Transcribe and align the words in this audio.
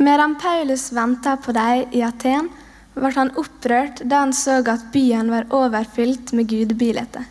Medan 0.00 0.34
Paulus 0.34 0.92
venta 0.92 1.36
på 1.36 1.52
dem 1.52 1.90
i 1.92 2.00
Aten, 2.00 2.46
ble 2.94 3.10
han 3.12 3.30
opprørt 3.36 4.00
da 4.08 4.22
han 4.22 4.32
så 4.32 4.62
at 4.72 4.86
byen 4.94 5.28
var 5.28 5.50
overfylt 5.52 6.32
med 6.32 6.48
gudebilder. 6.48 7.26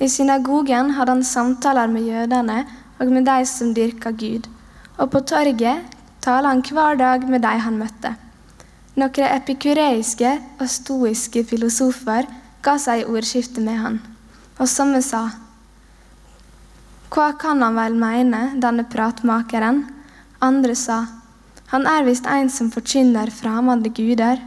I 0.00 0.08
synagogen 0.08 0.94
hadde 0.96 1.12
han 1.12 1.24
samtaler 1.24 1.92
med 1.92 2.08
jødene 2.08 2.62
og 2.96 3.12
med 3.12 3.28
de 3.28 3.44
som 3.44 3.74
dyrka 3.76 4.14
Gud, 4.16 4.48
og 4.96 5.12
på 5.12 5.20
torget 5.20 5.84
talte 6.24 6.48
han 6.48 6.64
hver 6.64 6.96
dag 6.96 7.28
med 7.28 7.44
de 7.44 7.54
han 7.66 7.78
møtte. 7.84 8.16
Noen 8.96 9.28
epikureiske 9.28 10.34
og 10.60 10.68
stoiske 10.72 11.44
filosofer 11.44 12.24
ga 12.64 12.78
seg 12.80 13.02
i 13.02 13.08
ordskifte 13.08 13.60
med 13.60 13.82
han, 13.84 14.04
og 14.56 14.68
somme 14.68 15.04
sa 15.04 15.26
Hva 17.12 17.34
kan 17.36 17.60
han 17.60 17.76
vel 17.76 18.00
mene, 18.00 18.46
denne 18.56 18.88
pratmakeren? 18.88 19.90
Andre 20.40 20.72
sa 20.72 21.04
Han 21.72 21.86
er 21.88 22.04
visst 22.04 22.26
en 22.28 22.50
som 22.52 22.68
forkynner 22.70 23.30
fremmede 23.32 23.88
guder. 23.96 24.40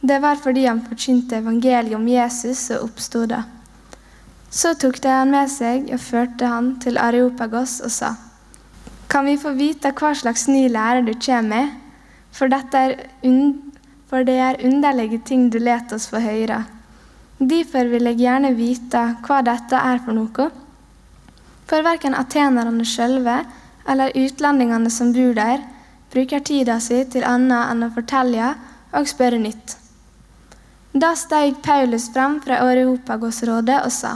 Det 0.00 0.20
var 0.22 0.38
fordi 0.38 0.66
han 0.68 0.84
forkynte 0.86 1.40
evangeliet 1.40 1.96
om 1.98 2.06
Jesus 2.08 2.68
og 2.70 2.84
oppstoda. 2.86 3.40
Så 4.54 4.76
tok 4.78 5.00
de 5.02 5.10
han 5.10 5.32
med 5.34 5.50
seg 5.50 5.88
og 5.90 5.98
førte 5.98 6.46
han 6.46 6.76
til 6.84 7.00
Areopagos 7.02 7.80
og 7.82 7.90
sa:" 7.90 8.12
Kan 9.10 9.26
vi 9.26 9.36
få 9.36 9.50
vite 9.58 9.90
hva 9.98 10.12
slags 10.14 10.46
ny 10.48 10.68
lære 10.70 11.02
du 11.06 11.12
kommer 11.14 11.42
med? 11.42 11.68
For, 12.32 12.48
for 14.08 14.22
det 14.22 14.38
er 14.38 14.62
underlige 14.64 15.18
ting 15.18 15.50
du 15.50 15.58
let 15.58 15.92
oss 15.92 16.06
få 16.06 16.18
høre. 16.18 16.64
Derfor 17.38 17.90
vil 17.90 18.04
jeg 18.04 18.16
gjerne 18.16 18.54
vite 18.54 19.02
hva 19.26 19.42
dette 19.42 19.76
er 19.76 19.98
for 19.98 20.12
noe. 20.12 20.50
For 21.66 21.82
verken 21.82 22.14
atenerne 22.14 22.84
sjølve 22.84 23.44
eller 23.88 24.14
utlendingene 24.14 24.90
som 24.90 25.12
bor 25.12 25.34
der, 25.34 25.73
bruker 26.14 26.40
tida 26.40 26.78
si 26.80 27.00
til 27.10 27.26
annet 27.26 27.72
enn 27.72 27.86
å 27.86 27.94
fortelle 27.94 28.52
og 28.94 29.08
spørre 29.10 29.40
nytt. 29.42 29.76
Da 30.94 31.10
steg 31.18 31.58
Paulus 31.62 32.06
fram 32.14 32.38
fra 32.44 32.60
Areopagos-rådet 32.62 33.80
og 33.82 33.92
sa:" 33.92 34.12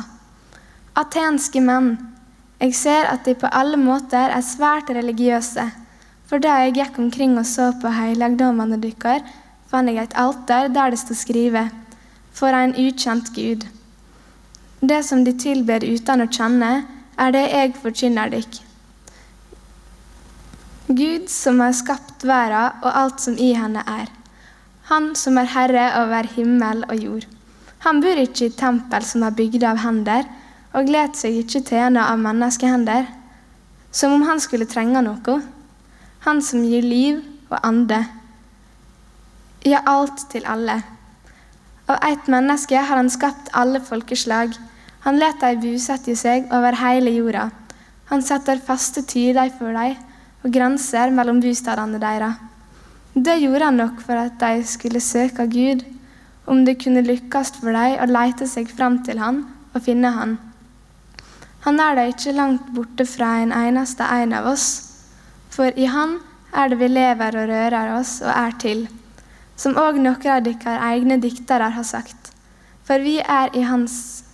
Atenske 0.99 1.61
menn, 1.63 1.97
jeg 2.61 2.75
ser 2.75 3.07
at 3.07 3.25
de 3.25 3.35
på 3.39 3.51
alle 3.55 3.79
måter 3.79 4.33
er 4.35 4.43
svært 4.43 4.91
religiøse. 4.91 5.67
For 6.27 6.43
da 6.43 6.57
jeg 6.63 6.75
gikk 6.79 6.99
omkring 6.99 7.37
og 7.39 7.47
så 7.47 7.73
på 7.83 7.93
helligdommene 7.95 8.79
deres, 8.83 9.27
fant 9.71 9.91
jeg 9.91 10.03
et 10.03 10.17
alter 10.19 10.69
der 10.69 10.91
det 10.91 10.99
sto 10.99 11.15
skrevet 11.15 11.71
For 12.39 12.55
en 12.55 12.75
ukjent 12.79 13.33
Gud. 13.35 13.67
Det 14.81 15.05
som 15.05 15.25
de 15.25 15.33
tilber 15.35 15.83
uten 15.83 16.23
å 16.23 16.31
kjenne, 16.31 16.85
er 17.19 17.33
det 17.35 17.47
jeg 17.51 17.75
forkynner 17.83 18.31
dere. 18.31 18.68
Gud 20.89 21.29
som 21.29 21.59
har 21.61 21.75
skapt 21.77 22.23
verden 22.25 22.79
og 22.81 22.95
alt 22.97 23.21
som 23.21 23.35
i 23.37 23.51
henne 23.53 23.83
er. 23.85 24.07
Han 24.89 25.11
som 25.21 25.37
er 25.37 25.51
herre 25.53 25.83
over 26.01 26.25
himmel 26.33 26.81
og 26.89 26.97
jord. 26.97 27.27
Han 27.85 28.01
bor 28.01 28.17
ikke 28.17 28.49
i 28.49 28.55
tempel 28.57 29.05
som 29.05 29.27
er 29.27 29.37
bygd 29.37 29.67
av 29.69 29.83
hender, 29.83 30.25
og 30.73 30.89
let 30.89 31.21
seg 31.21 31.37
ikke 31.43 31.61
tjene 31.69 32.01
av 32.01 32.17
menneskehender, 32.25 33.05
som 33.93 34.17
om 34.17 34.25
han 34.31 34.41
skulle 34.41 34.69
trenge 34.69 35.05
noe. 35.05 35.37
Han 36.25 36.41
som 36.41 36.65
gir 36.65 36.81
liv 36.81 37.21
og 37.51 37.61
ande. 37.61 38.01
Ja, 39.69 39.85
alt 39.85 40.25
til 40.33 40.49
alle. 40.49 40.81
Av 41.85 42.01
ett 42.01 42.33
menneske 42.33 42.81
har 42.81 42.97
han 42.97 43.13
skapt 43.13 43.53
alle 43.53 43.85
folkeslag. 43.85 44.57
Han 45.05 45.21
lar 45.21 45.37
dem 45.41 45.61
bosette 45.61 46.17
seg 46.17 46.49
over 46.49 46.81
hele 46.81 47.13
jorda. 47.13 47.51
Han 48.09 48.25
setter 48.25 48.65
faste 48.65 49.05
tider 49.05 49.53
for 49.53 49.77
dem 49.77 50.08
og 50.45 50.53
grenser 50.55 51.13
mellom 51.15 51.41
bostedene 51.43 52.01
deres. 52.03 52.39
Det 53.15 53.39
gjorde 53.43 53.65
han 53.65 53.81
nok 53.81 54.03
for 54.05 54.21
at 54.21 54.37
de 54.41 54.65
skulle 54.67 55.01
søke 55.03 55.47
Gud, 55.51 55.83
om 56.47 56.65
det 56.65 56.79
kunne 56.83 57.03
lykkes 57.05 57.57
for 57.59 57.75
dem 57.75 57.99
å 57.99 58.07
lete 58.09 58.47
seg 58.49 58.71
fram 58.71 59.01
til 59.05 59.19
Han 59.21 59.43
og 59.75 59.83
finne 59.85 60.13
Han. 60.15 60.37
Han 61.67 61.81
er 61.83 61.99
da 61.99 62.07
ikke 62.09 62.37
langt 62.37 62.71
borte 62.73 63.05
fra 63.09 63.41
en 63.43 63.53
eneste 63.53 64.07
en 64.07 64.33
av 64.39 64.47
oss, 64.53 64.69
for 65.51 65.75
i 65.75 65.89
Han 65.91 66.19
er 66.55 66.71
det 66.71 66.79
vi 66.81 66.89
lever 66.89 67.37
og 67.43 67.51
rører 67.51 67.93
oss 67.99 68.19
og 68.23 68.31
er 68.33 68.57
til, 68.63 68.87
som 69.59 69.77
òg 69.77 69.99
noen 69.99 70.31
av 70.31 70.47
deres 70.47 70.81
egne 70.93 71.19
diktere 71.21 71.73
har 71.75 71.85
sagt. 71.85 72.31
For 72.87 73.03
vi 73.05 73.19
er 73.21 73.53
i 73.59 73.67
Hans 73.69 74.25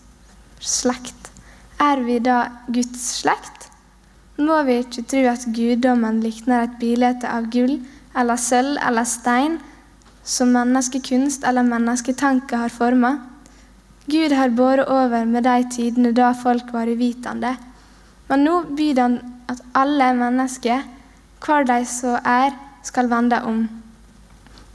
slekt. 0.61 1.33
Er 1.81 2.05
vi 2.05 2.21
da 2.23 2.45
Guds 2.69 3.09
slekt? 3.19 3.71
Må 4.35 4.57
vi 4.67 4.81
ikke 4.83 5.05
tro 5.07 5.21
at 5.31 5.45
guddommen 5.55 6.17
likner 6.25 6.65
et 6.65 6.79
bilde 6.81 7.29
av 7.31 7.45
gull 7.55 7.77
eller 8.19 8.41
sølv 8.41 8.81
eller 8.83 9.07
stein, 9.07 9.61
som 10.25 10.51
menneskekunst 10.57 11.45
eller 11.47 11.63
mennesketanke 11.69 12.59
har 12.59 12.73
forma? 12.75 13.13
Gud 14.11 14.35
har 14.35 14.51
båret 14.51 14.91
over 14.91 15.25
med 15.25 15.47
de 15.47 15.69
tidene 15.71 16.11
da 16.13 16.33
folk 16.35 16.73
var 16.75 16.91
uvitende. 16.91 17.55
Men 18.29 18.43
nå 18.45 18.57
byr 18.75 19.01
han 19.01 19.15
at 19.49 19.63
alle 19.79 20.11
mennesker, 20.19 20.83
hvor 21.45 21.63
de 21.69 21.79
så 21.87 22.19
er, 22.25 22.51
skal 22.83 23.09
vende 23.09 23.39
om. 23.47 23.63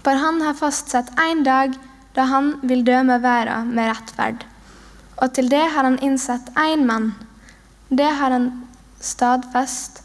For 0.05 0.15
han 0.17 0.39
har 0.41 0.55
fastsatt 0.57 1.11
én 1.19 1.43
dag 1.43 1.75
da 2.15 2.29
han 2.31 2.55
vil 2.63 2.85
dømme 2.87 3.19
verden 3.21 3.75
med 3.75 3.91
rettferd. 3.91 4.47
Og 5.19 5.35
til 5.35 5.51
det 5.51 5.65
har 5.75 5.83
han 5.83 5.99
innsatt 5.99 6.49
én 6.55 6.87
mann. 6.87 7.11
Det 7.89 8.07
har 8.07 8.31
han 8.31 8.49
stadfest 8.99 10.03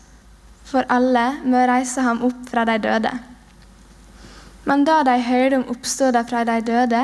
for 0.65 0.87
alle 0.89 1.27
med 1.45 1.59
å 1.61 1.69
reise 1.69 2.03
ham 2.05 2.23
opp 2.27 2.49
fra 2.51 2.65
de 2.69 2.79
døde. 2.83 3.13
Men 4.65 4.85
da 4.89 5.03
de 5.05 5.19
hørte 5.21 5.61
om 5.61 5.69
oppståda 5.75 6.25
fra 6.29 6.45
de 6.49 6.57
døde, 6.65 7.03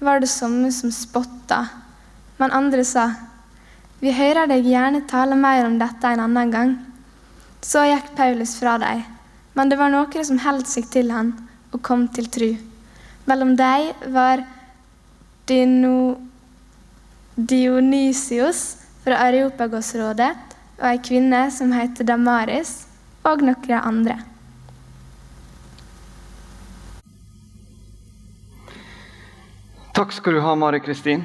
var 0.00 0.20
det 0.20 0.28
somme 0.28 0.72
som 0.74 0.92
spotta, 0.92 1.66
men 2.38 2.52
andre 2.52 2.84
sa, 2.84 3.12
Vi 3.96 4.12
hører 4.12 4.44
deg 4.44 4.66
gjerne 4.68 5.06
tale 5.08 5.38
mer 5.40 5.64
om 5.64 5.78
dette 5.80 6.04
en 6.04 6.20
annen 6.20 6.50
gang. 6.52 6.72
Så 7.64 7.80
gikk 7.88 8.10
Paulus 8.18 8.52
fra 8.60 8.74
dem, 8.78 9.00
men 9.56 9.70
det 9.70 9.78
var 9.80 9.88
noen 9.88 10.26
som 10.28 10.42
holdt 10.44 10.68
seg 10.68 10.90
til 10.92 11.08
han 11.14 11.32
og 11.72 11.80
kom 11.80 12.04
til 12.12 12.28
tru. 12.28 12.50
Mellom 13.24 13.54
dem 13.56 14.12
var 14.12 14.44
Dino, 15.48 16.18
Dionysius 17.34 18.76
fra 19.00 19.22
Areopagos-rådet 19.30 20.45
og 20.76 20.86
ei 20.90 20.98
kvinne 21.00 21.46
som 21.52 21.72
heter 21.72 22.06
Damaris, 22.08 22.86
og 23.26 23.42
noen 23.42 23.78
andre. 23.80 24.18
Takk 29.96 30.12
skal 30.12 30.36
du 30.36 30.42
ha, 30.44 30.52
Mari 30.54 30.82
Kristin. 30.84 31.24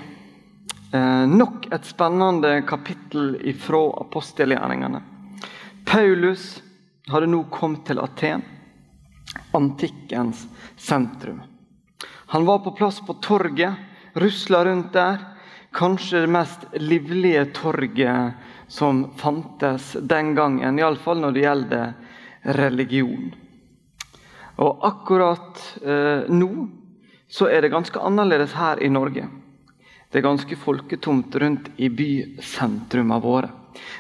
Eh, 0.94 1.26
nok 1.28 1.68
et 1.76 1.86
spennende 1.86 2.62
kapittel 2.68 3.36
ifra 3.48 3.82
apostelgjerningene. 4.00 5.02
Paulus 5.86 6.62
hadde 7.12 7.28
nå 7.28 7.44
kommet 7.52 7.84
til 7.88 8.00
Aten, 8.00 8.46
antikkens 9.56 10.46
sentrum. 10.80 11.42
Han 12.32 12.48
var 12.48 12.64
på 12.64 12.72
plass 12.80 13.02
på 13.04 13.18
torget, 13.24 13.76
rusla 14.16 14.64
rundt 14.66 14.94
der. 14.96 15.20
Kanskje 15.76 16.24
det 16.24 16.32
mest 16.32 16.64
livlige 16.80 17.46
torget 17.56 18.40
som 18.72 19.04
fantes 19.20 19.98
den 20.00 20.32
gangen, 20.36 20.80
iallfall 20.80 21.20
når 21.20 21.36
det 21.36 21.42
gjelder 21.44 21.90
religion. 22.56 23.34
Og 24.64 24.86
akkurat 24.88 25.60
eh, 25.84 26.30
nå 26.32 26.52
så 27.32 27.48
er 27.52 27.64
det 27.64 27.72
ganske 27.74 28.00
annerledes 28.00 28.54
her 28.56 28.80
i 28.84 28.90
Norge. 28.92 29.26
Det 30.12 30.20
er 30.20 30.26
ganske 30.28 30.56
folketomt 30.60 31.36
rundt 31.40 31.68
i 31.80 31.90
bysentrumene 31.92 33.20
våre. 33.24 33.50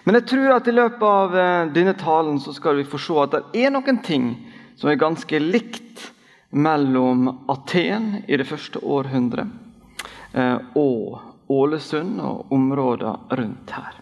Men 0.03 0.19
jeg 0.19 0.27
tror 0.31 0.55
at 0.57 0.67
i 0.67 0.75
løpet 0.75 1.05
av 1.07 1.37
eh, 1.39 1.71
denne 1.75 1.95
talen 1.99 2.39
så 2.43 2.55
skal 2.55 2.79
vi 2.79 2.87
få 2.87 2.99
se 2.99 3.17
at 3.23 3.35
det 3.37 3.65
er 3.65 3.73
noen 3.75 3.99
ting 4.03 4.33
som 4.79 4.91
er 4.91 4.99
ganske 4.99 5.39
likt 5.39 6.07
mellom 6.51 7.27
Aten 7.51 8.21
i 8.27 8.39
det 8.39 8.47
første 8.47 8.79
århundret 8.83 9.51
eh, 10.35 10.57
og 10.79 11.19
Ålesund 11.51 12.19
og 12.23 12.51
områdene 12.55 13.39
rundt 13.39 13.75
her. 13.75 14.00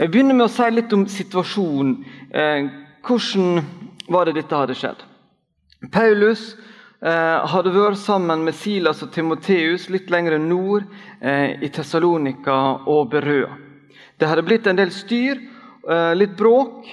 Jeg 0.00 0.10
begynner 0.10 0.34
med 0.34 0.48
å 0.48 0.52
si 0.52 0.70
litt 0.72 0.92
om 0.96 1.04
situasjonen. 1.04 1.94
Eh, 2.32 2.70
hvordan 3.04 3.64
var 4.08 4.26
det 4.26 4.38
dette 4.40 4.56
hadde 4.56 4.76
skjedd? 4.78 5.04
Paulus 5.92 6.54
Eh, 7.00 7.46
hadde 7.48 7.70
vært 7.72 7.96
sammen 7.96 8.42
med 8.44 8.52
Silas 8.52 8.98
og 9.00 9.08
Timoteus 9.14 9.86
litt 9.88 10.10
lenger 10.12 10.34
nord 10.36 10.84
eh, 11.24 11.56
i 11.64 11.70
Tessalonika 11.72 12.56
og 12.84 13.06
Berøa. 13.14 13.54
Det 14.20 14.28
hadde 14.28 14.44
blitt 14.44 14.68
en 14.68 14.76
del 14.76 14.92
styr, 14.92 15.40
eh, 15.88 16.10
litt 16.12 16.34
bråk, 16.36 16.84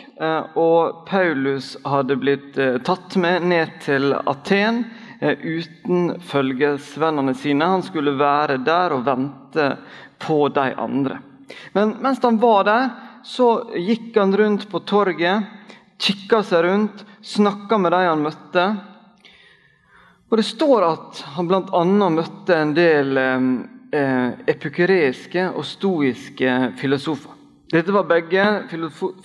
og 0.56 1.04
Paulus 1.10 1.74
hadde 1.84 2.16
blitt 2.22 2.56
tatt 2.88 3.18
med 3.20 3.44
ned 3.52 3.76
til 3.84 4.16
Aten 4.16 4.86
uten 5.20 6.14
følgesvennene 6.24 7.36
sine. 7.36 7.68
Han 7.68 7.84
skulle 7.84 8.16
være 8.16 8.62
der 8.64 8.96
og 8.96 9.04
vente 9.10 9.74
på 10.24 10.46
de 10.56 10.70
andre. 10.72 11.20
Men 11.74 11.98
mens 12.04 12.24
han 12.24 12.40
var 12.42 12.64
der, 12.68 12.90
så 13.24 13.70
gikk 13.76 14.16
han 14.18 14.36
rundt 14.38 14.68
på 14.72 14.80
torget 14.88 15.58
kikka 15.98 16.44
seg 16.44 16.66
rundt, 16.66 17.06
snakka 17.22 17.78
med 17.78 17.92
de 17.92 18.04
han 18.06 18.24
møtte. 18.24 18.66
Og 20.30 20.38
Det 20.38 20.46
står 20.46 20.86
at 20.86 21.24
han 21.38 21.48
bl.a. 21.48 21.84
møtte 22.12 22.58
en 22.58 22.74
del 22.76 23.18
eh, 23.18 24.30
epikureiske 24.54 25.50
og 25.54 25.66
stoiske 25.66 26.58
filosofer. 26.82 27.34
Dette 27.68 27.92
var 27.92 28.08
begge 28.08 28.44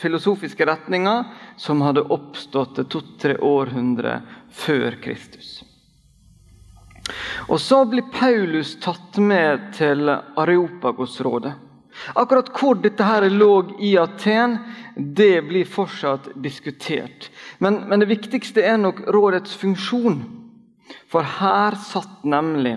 filosofiske 0.03 0.67
retninger 0.67 1.29
som 1.63 1.83
hadde 1.85 2.03
oppstått 2.11 2.81
to-tre 2.91 3.37
århundre 3.39 4.17
før 4.51 4.97
Kristus. 5.03 5.61
Og 7.51 7.61
Så 7.61 7.85
blir 7.91 8.07
Paulus 8.15 8.75
tatt 8.83 9.19
med 9.19 9.71
til 9.79 10.11
Areopagosrådet. 10.11 11.55
Akkurat 12.15 12.51
hvor 12.57 12.79
dette 12.83 13.07
her 13.07 13.29
lå 13.31 13.79
i 13.81 13.95
Aten, 14.01 14.59
det 14.97 15.43
blir 15.49 15.69
fortsatt 15.69 16.31
diskutert. 16.43 17.31
Men, 17.59 17.85
men 17.89 18.03
det 18.03 18.11
viktigste 18.11 18.65
er 18.67 18.81
nok 18.81 19.05
rådets 19.15 19.55
funksjon. 19.61 20.23
For 21.09 21.25
her 21.39 21.77
satt 21.81 22.25
nemlig 22.29 22.75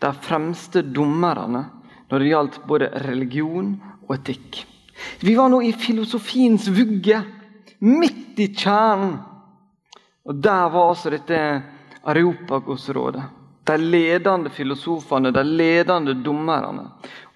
de 0.00 0.12
fremste 0.24 0.82
dommerne 0.86 1.66
når 2.10 2.22
det 2.22 2.30
gjaldt 2.30 2.60
både 2.68 2.92
religion 3.06 3.74
og 4.06 4.14
etikk. 4.18 4.62
Vi 5.24 5.34
var 5.36 5.50
nå 5.52 5.62
i 5.64 5.72
filosofiens 5.72 6.68
vugge, 6.74 7.20
midt 7.80 8.40
i 8.40 8.50
kjernen. 8.52 9.18
Og 10.28 10.36
der 10.36 10.66
var 10.72 10.90
altså 10.90 11.12
dette 11.12 11.38
Areopagosrådet. 12.10 13.22
De 13.70 13.78
ledende 13.78 14.50
filosofene, 14.50 15.30
de 15.30 15.44
ledende 15.46 16.16
dommerne. 16.26 16.88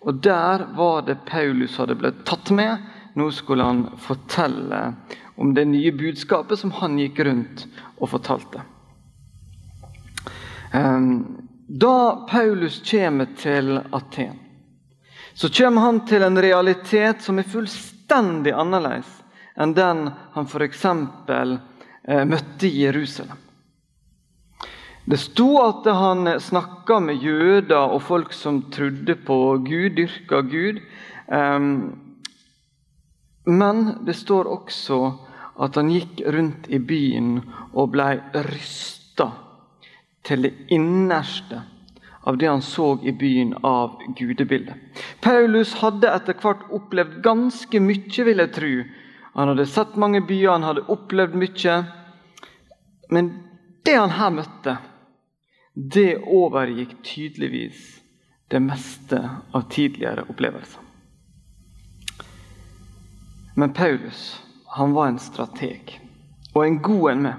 Og 0.03 0.15
der 0.15 0.67
var 0.75 1.05
det 1.07 1.23
Paulus 1.29 1.77
hadde 1.79 1.95
blitt 1.95 2.25
tatt 2.27 2.51
med. 2.51 2.83
Nå 3.15 3.29
skulle 3.31 3.63
han 3.63 3.85
fortelle 4.03 4.81
om 5.39 5.55
det 5.55 5.65
nye 5.71 5.93
budskapet 5.95 6.59
som 6.59 6.73
han 6.81 6.99
gikk 6.99 7.21
rundt 7.29 7.67
og 8.03 8.11
fortalte. 8.11 8.65
Ehm, 10.75 11.39
da 11.69 12.27
Paulus 12.31 12.81
kommer 12.91 13.31
til 13.39 13.79
Aten, 13.93 14.35
så 15.35 15.49
kommer 15.49 15.87
han 15.87 16.03
til 16.07 16.23
en 16.23 16.43
realitet 16.43 17.23
som 17.23 17.39
er 17.39 17.47
fullstendig 17.55 18.53
annerledes 18.53 19.21
enn 19.55 19.75
den 19.75 20.09
han 20.35 20.51
f.eks. 20.51 20.85
Eh, 22.05 22.25
møtte 22.27 22.67
i 22.67 22.83
Jerusalem. 22.83 23.44
Det 25.05 25.19
sto 25.21 25.51
at 25.61 25.85
han 25.93 26.41
snakka 26.41 26.97
med 27.05 27.21
jøder 27.21 27.93
og 27.93 28.01
folk 28.03 28.33
som 28.33 28.63
trodde 28.73 29.19
på 29.27 29.37
Gud, 29.67 29.99
dyrka 29.99 30.41
Gud. 30.49 30.81
Um, 31.29 31.93
men 33.45 33.85
det 34.07 34.17
står 34.17 34.49
også 34.49 35.01
at 35.61 35.77
han 35.77 35.93
gikk 35.93 36.23
rundt 36.33 36.71
i 36.73 36.81
byen 36.81 37.37
og 37.75 37.93
ble 37.93 38.07
rysta 38.49 39.29
til 40.25 40.49
det 40.49 40.55
innerste 40.73 41.61
av 42.25 42.41
det 42.41 42.49
han 42.49 42.65
så 42.65 42.95
i 43.05 43.13
byen 43.13 43.53
av 43.61 44.01
gudebildet. 44.17 44.81
Paulus 45.21 45.75
hadde 45.83 46.09
etter 46.09 46.41
hvert 46.41 46.65
opplevd 46.73 47.21
ganske 47.27 47.81
mye, 47.85 48.25
vil 48.25 48.41
jeg 48.41 48.55
tro. 48.57 48.73
Han 49.37 49.53
hadde 49.53 49.69
sett 49.69 50.01
mange 50.01 50.25
byer, 50.25 50.55
han 50.57 50.65
hadde 50.65 50.89
opplevd 50.89 51.37
mye. 51.37 51.77
Men 53.13 53.31
det 53.85 53.99
han 54.01 54.17
her 54.17 54.33
møtte, 54.33 54.79
det 55.75 56.19
overgikk 56.23 56.97
tydeligvis 57.03 58.01
det 58.51 58.61
meste 58.63 59.21
av 59.53 59.69
tidligere 59.71 60.27
opplevelser. 60.29 60.81
Men 63.57 63.73
Paulus 63.73 64.41
han 64.75 64.95
var 64.95 65.09
en 65.09 65.19
strateg, 65.23 66.01
og 66.55 66.65
en 66.67 66.81
god 66.83 67.11
en 67.11 67.23
med. 67.23 67.35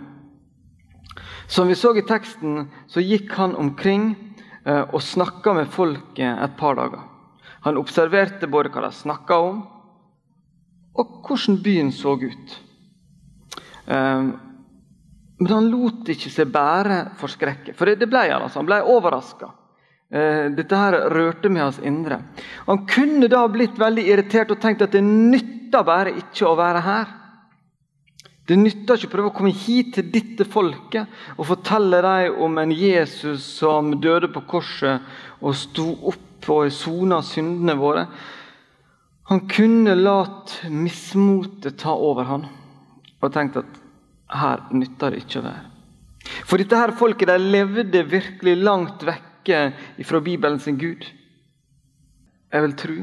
Som 1.47 1.67
vi 1.67 1.75
så 1.75 1.91
i 1.95 2.03
teksten, 2.07 2.69
så 2.87 3.03
gikk 3.03 3.33
han 3.35 3.55
omkring 3.55 4.13
Eh, 4.65 4.81
og 4.81 5.01
snakka 5.01 5.53
med 5.53 5.69
folket 5.69 6.39
et 6.41 6.57
par 6.57 6.75
dager. 6.79 7.03
Han 7.65 7.77
observerte 7.77 8.49
både 8.49 8.71
hva 8.73 8.87
de 8.87 8.91
snakka 8.97 9.37
om, 9.37 9.59
og 10.95 11.11
hvordan 11.27 11.59
byen 11.61 11.91
så 11.93 12.15
ut. 12.17 12.55
Men 15.37 15.51
han 15.51 15.69
lot 15.71 16.07
ikke 16.11 16.31
seg 16.31 16.51
bære 16.53 16.99
for 17.19 17.31
skrekket, 17.31 17.75
for 17.75 17.91
det 17.91 18.07
ble 18.07 18.23
han. 18.29 18.45
altså. 18.45 18.61
Han 18.61 18.69
ble 18.69 18.79
overraska. 18.95 19.51
Eh, 20.15 20.47
dette 20.55 20.79
her 20.79 20.95
rørte 21.11 21.49
med 21.49 21.65
hans 21.65 21.81
indre. 21.83 22.21
Han 22.69 22.85
kunne 22.87 23.27
da 23.31 23.41
blitt 23.51 23.79
veldig 23.81 24.05
irritert 24.05 24.53
og 24.53 24.61
tenkt 24.63 24.85
at 24.85 24.95
det 24.95 25.03
nytter 25.03 25.83
bare 25.83 26.13
ikke 26.21 26.47
å 26.47 26.55
være 26.59 26.83
her. 26.85 27.13
Det 28.45 28.55
nytter 28.61 28.99
ikke 28.99 29.09
å 29.09 29.13
prøve 29.15 29.31
å 29.31 29.35
komme 29.35 29.51
hit 29.57 29.95
til 29.97 30.11
dette 30.13 30.45
folket 30.45 31.09
og 31.33 31.47
fortelle 31.49 31.99
dem 32.05 32.35
om 32.45 32.59
en 32.61 32.71
Jesus 32.71 33.43
som 33.57 33.95
døde 33.99 34.29
på 34.31 34.43
korset 34.45 35.01
og 35.41 35.57
sto 35.57 35.89
opp 36.11 36.21
og 36.53 36.69
sona 36.69 37.23
syndene 37.25 37.73
våre. 37.79 38.05
Han 39.31 39.47
kunne 39.49 39.95
latt 39.97 40.59
mismotet 40.69 41.79
ta 41.81 41.95
over 41.97 42.29
han 42.29 42.45
og 43.17 43.33
tenkt 43.33 43.57
at 43.57 43.81
her 44.33 44.65
nytter 44.73 45.13
det 45.13 45.25
ikke 45.25 45.41
å 45.41 45.45
være. 45.45 45.65
For 46.45 46.57
dette 46.57 46.79
her 46.79 46.95
folket 46.97 47.29
de 47.29 47.37
levde 47.37 48.01
virkelig 48.09 48.55
langt 48.57 49.05
vekke 49.05 49.59
fra 50.05 50.21
Bibelen 50.25 50.59
sin 50.59 50.77
Gud. 50.81 51.05
Jeg 52.51 52.65
vil 52.65 52.75
tro 52.79 52.97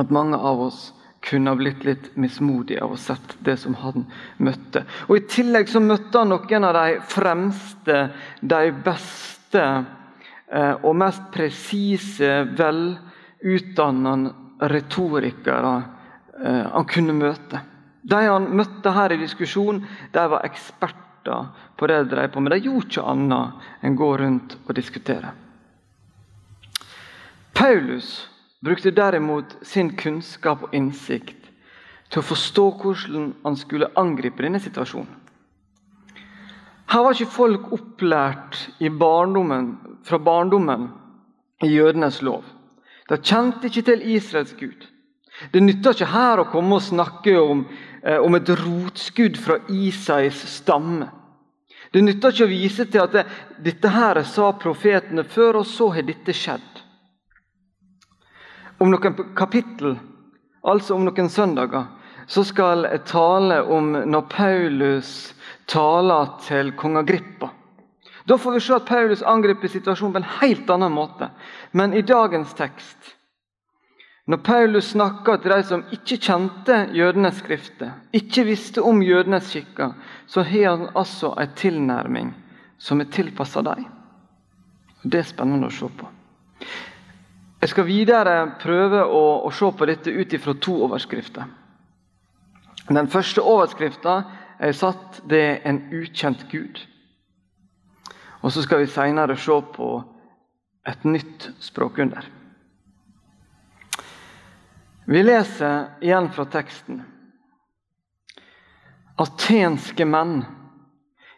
at 0.00 0.12
mange 0.14 0.38
av 0.38 0.60
oss 0.68 0.92
kunne 1.22 1.52
ha 1.52 1.58
blitt 1.58 1.84
litt 1.86 2.16
mismodige 2.18 2.82
av 2.82 2.94
å 2.94 2.98
sett 2.98 3.36
det 3.46 3.56
som 3.60 3.74
han 3.78 4.06
møtte. 4.42 4.84
Og 5.06 5.16
I 5.20 5.26
tillegg 5.30 5.68
så 5.70 5.80
møtte 5.82 6.18
han 6.18 6.32
noen 6.32 6.66
av 6.66 6.74
de 6.76 7.00
fremste, 7.12 7.98
de 8.40 8.70
beste 8.84 9.62
eh, 9.62 10.74
og 10.82 10.96
mest 10.98 11.28
presise, 11.34 12.32
velutdannede 12.58 14.32
retorikere 14.72 15.74
eh, 16.42 16.64
han 16.72 16.88
kunne 16.90 17.14
møte. 17.18 17.62
De 18.02 18.18
han 18.26 18.50
møtte 18.56 18.92
her 18.92 19.14
i 19.14 19.20
diskusjon, 19.20 19.82
de 20.12 20.24
var 20.30 20.46
eksperter 20.46 21.52
på 21.78 21.86
det 21.86 22.00
de 22.02 22.10
drev 22.14 22.32
på 22.34 22.42
med. 22.42 22.52
De 22.56 22.66
gjorde 22.66 22.88
ikke 22.88 23.06
annet 23.12 23.68
enn 23.86 23.98
gå 23.98 24.10
rundt 24.18 24.56
og 24.66 24.74
diskutere. 24.76 25.32
Paulus 27.54 28.28
brukte 28.64 28.90
derimot 28.90 29.54
sin 29.62 29.92
kunnskap 29.96 30.64
og 30.66 30.74
innsikt 30.74 31.50
til 32.10 32.20
å 32.20 32.26
forstå 32.26 32.64
hvordan 32.82 33.28
han 33.44 33.56
skulle 33.56 33.92
angripe 33.96 34.42
denne 34.44 34.60
situasjonen. 34.62 35.18
Her 36.92 37.04
var 37.06 37.16
ikke 37.16 37.32
folk 37.32 37.70
opplært 37.72 38.58
barndommen, 39.00 39.70
fra 40.04 40.18
barndommen 40.20 40.90
i 41.64 41.70
jødenes 41.72 42.20
lov. 42.22 42.42
De 43.08 43.16
kjente 43.16 43.70
ikke 43.70 43.86
til 43.86 44.02
Israels 44.12 44.52
gud. 44.58 44.91
Det 45.50 45.62
nytter 45.62 45.96
ikke 45.96 46.12
her 46.12 46.42
å 46.42 46.50
komme 46.52 46.78
og 46.78 46.84
snakke 46.84 47.34
om, 47.40 47.64
eh, 48.02 48.18
om 48.18 48.34
et 48.34 48.48
rotskudd 48.48 49.36
fra 49.36 49.58
Isais 49.68 50.38
stamme. 50.58 51.08
Det 51.92 52.02
nytter 52.02 52.32
ikke 52.32 52.44
å 52.44 52.52
vise 52.52 52.86
til 52.88 53.02
at 53.02 53.12
det, 53.12 53.24
dette 53.58 53.88
her 53.88 54.22
sa 54.24 54.52
profetene 54.52 55.24
før, 55.24 55.60
og 55.60 55.66
så 55.66 55.90
har 55.92 56.02
dette 56.02 56.32
skjedd. 56.32 56.82
Om 58.80 58.90
noen 58.90 59.34
kapittel, 59.36 59.98
altså 60.64 60.94
om 60.96 61.04
noen 61.04 61.28
søndager, 61.28 61.90
så 62.26 62.44
skal 62.46 62.86
jeg 62.86 63.04
tale 63.10 63.60
om 63.62 63.92
når 64.08 64.28
Paulus 64.30 65.34
taler 65.68 66.32
til 66.46 66.72
kong 66.78 66.96
Agrippa. 67.02 67.50
Da 68.24 68.38
får 68.38 68.52
vi 68.52 68.60
se 68.62 68.74
at 68.76 68.86
Paulus 68.86 69.22
angriper 69.26 69.68
situasjonen 69.68 70.14
på 70.14 70.20
en 70.22 70.30
helt 70.40 70.70
annen 70.70 70.94
måte. 70.94 71.28
Men 71.72 71.94
i 71.94 72.04
dagens 72.06 72.54
tekst, 72.54 73.16
når 74.26 74.36
Paulus 74.36 74.92
snakker 74.92 75.40
til 75.42 75.50
de 75.50 75.62
som 75.66 75.82
ikke 75.90 76.16
kjente 76.22 76.76
jødenes 76.94 77.40
skrifter, 77.42 77.96
ikke 78.14 78.44
visste 78.46 78.82
om 78.82 79.02
jødenes 79.02 79.48
skikker, 79.50 79.96
så 80.26 80.44
har 80.46 80.76
han 80.76 80.88
altså 80.94 81.32
en 81.40 81.56
tilnærming 81.58 82.30
som 82.78 83.00
er 83.00 83.10
tilpassa 83.10 83.62
dem. 83.66 83.88
Det 85.02 85.18
er 85.18 85.26
spennende 85.26 85.66
å 85.66 85.74
se 85.74 85.88
på. 85.98 86.06
Jeg 87.62 87.70
skal 87.70 87.86
videre 87.86 88.36
prøve 88.62 89.02
å, 89.06 89.24
å 89.46 89.50
se 89.54 89.70
på 89.78 89.86
dette 89.90 90.10
ut 90.10 90.32
ifra 90.34 90.54
to 90.54 90.76
overskrifter. 90.86 91.50
Den 92.90 93.10
første 93.10 93.42
overskrifta 93.42 94.16
er 94.58 94.72
satt 94.72 95.20
det 95.30 95.42
er 95.42 95.60
'en 95.64 95.82
ukjent 95.92 96.46
Gud'. 96.50 96.86
Og 98.42 98.52
så 98.52 98.62
skal 98.62 98.78
vi 98.78 98.86
seinere 98.86 99.36
se 99.36 99.60
på 99.74 100.02
et 100.86 101.04
nytt 101.04 101.50
språkunder. 101.60 102.41
Vi 105.04 105.22
leser 105.22 105.84
igjen 106.00 106.28
fra 106.30 106.44
teksten. 106.44 107.02
Atenske 109.18 110.06
menn, 110.06 110.42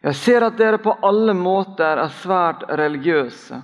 jeg 0.05 0.17
ser 0.21 0.45
at 0.45 0.59
dere 0.61 0.79
på 0.85 0.93
alle 1.07 1.33
måter 1.37 1.97
er 2.03 2.13
svært 2.13 2.67
religiøse. 2.69 3.63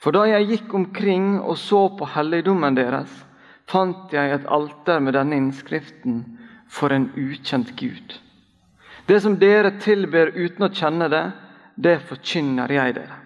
For 0.00 0.16
da 0.16 0.26
jeg 0.28 0.48
gikk 0.50 0.74
omkring 0.76 1.38
og 1.40 1.56
så 1.60 1.86
på 1.96 2.08
helligdommen 2.14 2.76
deres, 2.76 3.10
fant 3.68 4.12
jeg 4.12 4.34
et 4.34 4.46
alter 4.48 5.00
med 5.00 5.16
denne 5.16 5.38
innskriften 5.40 6.22
for 6.68 6.92
en 6.92 7.08
ukjent 7.16 7.72
Gud. 7.80 8.16
Det 9.08 9.20
som 9.24 9.38
dere 9.40 9.72
tilber 9.80 10.34
uten 10.36 10.68
å 10.68 10.72
kjenne 10.72 11.08
det, 11.12 11.24
det 11.80 11.96
forkynner 12.08 12.72
jeg 12.72 12.96
dere. 13.00 13.16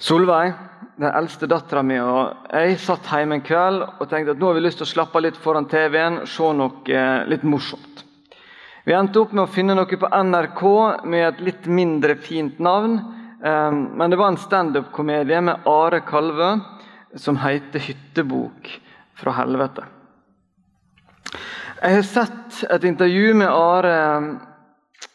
Solveig, 0.00 0.54
den 0.96 1.10
eldste 1.12 1.44
dattera 1.44 1.82
mi 1.84 1.98
og 2.00 2.46
jeg 2.48 2.78
satt 2.80 3.08
hjemme 3.12 3.36
en 3.36 3.42
kveld 3.44 3.82
og 3.84 4.06
tenkte 4.08 4.32
at 4.32 4.40
nå 4.40 4.48
har 4.48 4.56
vi 4.56 4.62
lyst 4.64 4.80
til 4.80 4.86
å 4.86 4.92
slappe 4.94 5.20
av 5.20 5.26
litt 5.26 5.36
foran 5.36 5.68
TV-en, 5.68 6.22
og 6.22 6.30
se 6.32 6.52
noe 6.56 6.88
eh, 6.88 7.26
litt 7.28 7.44
morsomt. 7.44 8.00
Vi 8.88 8.96
endte 8.96 9.20
opp 9.20 9.34
med 9.36 9.44
å 9.44 9.52
finne 9.52 9.76
noe 9.76 10.00
på 10.00 10.08
NRK 10.08 10.62
med 11.04 11.26
et 11.26 11.44
litt 11.44 11.68
mindre 11.68 12.16
fint 12.16 12.56
navn. 12.64 12.96
Eh, 13.44 13.76
men 13.76 14.08
det 14.08 14.16
var 14.16 14.32
en 14.32 14.40
standup-komedie 14.40 15.44
med 15.44 15.68
Are 15.68 16.00
Kalvø 16.08 16.54
som 17.20 17.36
heter 17.44 17.84
'Hyttebok 17.84 18.72
fra 19.20 19.36
helvete'. 19.36 19.84
Jeg 21.82 21.94
har 21.94 22.08
sett 22.08 22.64
et 22.70 22.84
intervju 22.84 23.34
med 23.34 23.52
Are 23.52 24.48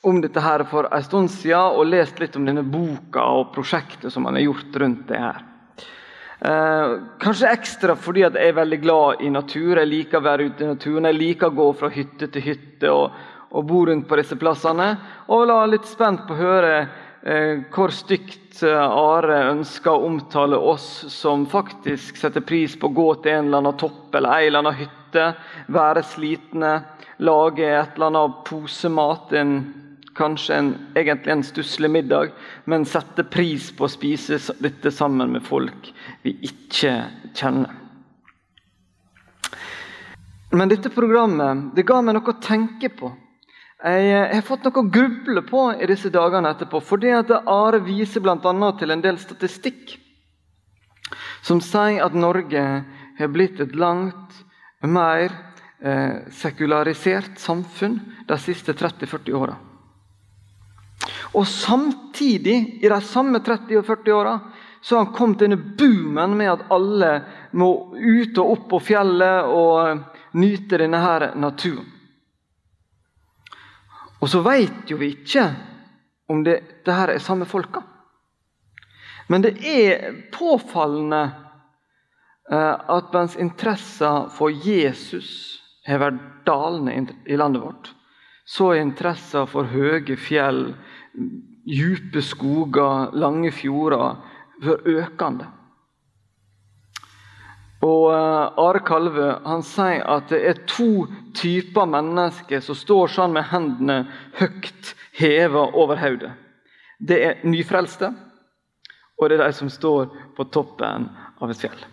om 0.05 0.21
dette 0.21 0.41
her 0.41 0.63
for 0.69 0.87
en 0.93 1.03
stund 1.03 1.31
siden 1.33 1.75
og 1.79 1.89
lest 1.89 2.19
litt 2.21 2.35
om 2.37 2.45
denne 2.45 2.63
boka 2.63 3.23
og 3.39 3.51
prosjektet 3.55 4.13
som 4.13 4.27
han 4.29 4.37
har 4.37 4.45
gjort 4.45 4.81
rundt 4.83 5.07
det 5.09 5.21
her. 5.21 5.43
Eh, 6.45 6.97
kanskje 7.19 7.49
ekstra 7.49 7.95
fordi 7.97 8.25
jeg 8.25 8.37
er 8.37 8.57
veldig 8.57 8.77
glad 8.83 9.23
i 9.25 9.31
natur. 9.33 9.79
Jeg 9.79 9.89
liker 9.89 10.19
å 10.19 10.27
være 10.27 10.49
ute 10.49 10.65
i 10.65 10.69
naturen. 10.69 11.07
Jeg 11.09 11.17
liker 11.17 11.49
å 11.49 11.57
gå 11.57 11.69
fra 11.79 11.89
hytte 11.93 12.29
til 12.29 12.45
hytte 12.45 12.91
og, 12.91 13.15
og 13.49 13.65
bo 13.65 13.85
rundt 13.89 14.07
på 14.09 14.19
disse 14.19 14.37
plassene. 14.37 14.91
Og 15.33 15.49
er 15.49 15.71
litt 15.73 15.89
spent 15.89 16.25
på 16.27 16.35
å 16.35 16.41
høre 16.41 16.73
eh, 16.81 17.63
hvor 17.73 17.93
stygt 17.95 18.61
eh, 18.61 18.75
Are 18.75 19.39
ønsker 19.53 19.95
å 19.95 20.09
omtale 20.09 20.59
oss 20.59 20.89
som 21.13 21.47
faktisk 21.49 22.19
setter 22.21 22.45
pris 22.45 22.75
på 22.77 22.91
å 22.91 22.97
gå 22.99 23.07
til 23.23 23.39
en 23.39 23.47
eller 23.47 23.63
annen 23.63 23.79
topp 23.81 24.19
eller 24.19 24.35
en 24.35 24.51
eller 24.51 24.61
annen 24.61 24.79
hytte, 24.83 25.25
være 25.71 26.05
slitne, 26.05 26.75
lage 27.25 27.65
et 27.71 27.97
eller 27.97 28.11
annet 28.11 28.45
posemat. 28.45 29.33
en 29.33 29.57
kanskje 30.15 30.55
en, 30.55 30.69
egentlig 30.95 31.31
en 31.31 31.43
stusslig 31.43 31.91
middag, 31.91 32.31
men 32.65 32.85
sette 32.87 33.23
pris 33.23 33.71
på 33.75 33.85
å 33.85 33.91
spise 33.91 34.39
dette 34.63 34.91
sammen 34.91 35.33
med 35.35 35.43
folk 35.43 35.91
vi 36.23 36.37
ikke 36.47 36.95
kjenner. 37.35 37.73
Men 40.55 40.71
dette 40.71 40.89
programmet 40.93 41.75
det 41.75 41.83
ga 41.87 41.99
meg 42.01 42.15
noe 42.15 42.31
å 42.31 42.39
tenke 42.39 42.89
på. 42.95 43.11
Jeg, 43.83 44.05
jeg 44.07 44.37
har 44.37 44.45
fått 44.47 44.63
noe 44.65 44.81
å 44.81 44.89
gruble 44.89 45.43
på 45.45 45.65
i 45.75 45.87
disse 45.89 46.09
dagene 46.13 46.53
etterpå. 46.55 46.79
fordi 46.79 47.11
at 47.11 47.33
Are 47.43 47.81
viser 47.83 48.23
bl.a. 48.23 48.71
til 48.79 48.91
en 48.91 49.03
del 49.03 49.19
statistikk 49.19 49.97
som 51.45 51.59
sier 51.61 52.01
at 52.05 52.15
Norge 52.17 52.63
har 53.19 53.29
blitt 53.33 53.59
et 53.61 53.75
langt 53.75 54.39
mer 54.81 55.29
eh, 55.83 56.25
sekularisert 56.31 57.37
samfunn 57.39 57.99
de 58.27 58.37
siste 58.41 58.73
30-40 58.73 59.37
åra. 59.37 59.57
Og 61.35 61.47
samtidig, 61.47 62.79
i 62.83 62.89
de 62.89 62.99
samme 63.03 63.41
30 63.43 63.81
og 63.81 63.85
40 63.85 64.13
åra, 64.15 64.35
så 64.81 64.95
har 64.95 65.05
han 65.05 65.15
kommet 65.15 65.41
denne 65.41 65.57
boomen 65.57 66.37
med 66.37 66.51
at 66.51 66.67
alle 66.71 67.11
må 67.57 67.69
ut 67.95 68.37
og 68.37 68.51
opp 68.53 68.67
på 68.75 68.79
fjellet 68.91 69.49
og 69.49 70.37
nyte 70.39 70.79
denne 70.79 71.01
her 71.01 71.31
naturen. 71.35 71.87
Og 74.21 74.29
så 74.31 74.41
veit 74.45 74.89
jo 74.89 74.97
vi 75.01 75.11
ikke 75.15 75.49
om 76.31 76.43
det, 76.45 76.59
det 76.85 76.93
her 76.95 77.11
er 77.13 77.21
samme 77.21 77.45
folka. 77.49 77.83
Men 79.27 79.41
det 79.41 79.57
er 79.65 80.15
påfallende 80.33 81.23
eh, 82.51 82.75
at 82.97 83.13
mens 83.13 83.35
interessen 83.41 84.29
for 84.33 84.53
Jesus 84.53 85.59
har 85.85 86.01
vært 86.01 86.21
dalende 86.45 87.17
i 87.25 87.37
landet 87.37 87.61
vårt, 87.65 87.91
så 88.45 88.71
er 88.73 88.83
interessen 88.83 89.49
for 89.49 89.69
høye 89.69 90.17
fjell, 90.17 90.75
dype 91.65 92.21
skoger, 92.21 93.11
lange 93.17 93.51
fjorder 93.55 94.17
vært 94.63 94.87
økende. 94.87 95.47
Og 97.85 98.07
uh, 98.09 98.55
Are 98.61 98.81
Kalve 98.85 99.33
han 99.45 99.63
sier 99.65 100.05
at 100.09 100.29
det 100.31 100.39
er 100.49 100.61
to 100.69 101.05
typer 101.37 101.89
mennesker 101.89 102.63
som 102.63 102.77
står 102.77 103.11
sånn 103.13 103.35
med 103.35 103.49
hendene 103.51 104.05
høyt 104.39 104.93
heva 105.19 105.67
over 105.75 105.99
hodet. 106.01 106.31
Det 106.97 107.19
er 107.21 107.43
nyfrelste, 107.45 108.13
og 109.19 109.29
det 109.29 109.37
er 109.37 109.45
de 109.45 109.57
som 109.57 109.69
står 109.69 110.07
på 110.37 110.47
toppen 110.55 111.09
av 111.41 111.51
et 111.51 111.59
fjell. 111.59 111.83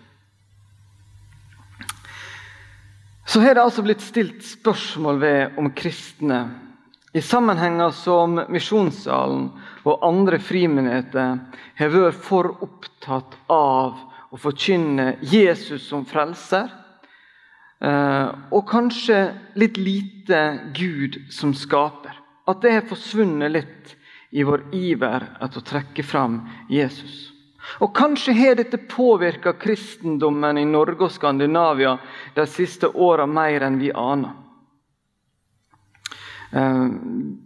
Så 3.26 3.40
har 3.40 3.56
det 3.56 3.62
altså 3.62 3.84
blitt 3.84 4.02
stilt 4.04 4.42
spørsmål 4.44 5.20
ved 5.22 5.58
om 5.60 5.70
kristne 5.76 6.44
i 7.12 7.22
sammenhenger 7.22 7.90
som 7.90 8.40
Misjonssalen 8.48 9.48
og 9.84 10.04
andre 10.06 10.38
frimenigheter 10.40 11.42
har 11.76 11.92
vært 11.92 12.22
for 12.24 12.48
opptatt 12.64 13.36
av 13.52 13.98
å 14.32 14.40
forkynne 14.40 15.18
Jesus 15.20 15.84
som 15.90 16.06
frelser, 16.08 16.70
eh, 17.84 18.28
og 18.50 18.64
kanskje 18.68 19.18
litt 19.60 19.76
lite 19.76 20.72
Gud 20.72 21.20
som 21.30 21.52
skaper. 21.52 22.16
At 22.48 22.62
det 22.62 22.72
har 22.72 22.88
forsvunnet 22.88 23.52
litt 23.52 23.92
i 24.32 24.42
vår 24.42 24.64
iver 24.72 25.28
etter 25.36 25.60
å 25.60 25.68
trekke 25.68 26.02
fram 26.02 26.40
Jesus. 26.72 27.28
Og 27.84 27.92
Kanskje 27.94 28.32
har 28.34 28.56
dette 28.56 28.80
påvirka 28.90 29.52
kristendommen 29.52 30.58
i 30.58 30.64
Norge 30.64 31.06
og 31.06 31.12
Skandinavia 31.12 31.98
de 32.34 32.46
siste 32.50 32.88
åra 32.88 33.26
mer 33.26 33.68
enn 33.68 33.78
vi 33.78 33.92
aner. 33.92 34.32
Eh, 36.52 36.86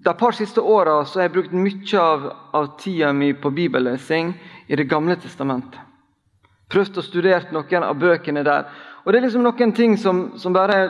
de 0.02 0.14
par 0.14 0.32
siste 0.32 0.60
åra 0.60 0.96
har 1.04 1.22
jeg 1.22 1.32
brukt 1.32 1.52
mye 1.54 2.00
av, 2.00 2.24
av 2.50 2.72
tida 2.80 3.12
mi 3.12 3.30
på 3.34 3.50
bibellesing 3.54 4.32
i 4.66 4.76
Det 4.76 4.84
gamle 4.90 5.14
testamentet. 5.16 5.78
Prøvd 6.68 6.98
å 6.98 7.04
studere 7.06 7.54
noen 7.54 7.84
av 7.86 7.94
bøkene 8.00 8.42
der. 8.42 8.66
Og 9.04 9.12
Det 9.12 9.20
er 9.20 9.26
liksom 9.28 9.44
noen 9.46 9.72
ting 9.72 9.94
som, 9.96 10.32
som 10.38 10.52
bare 10.52 10.88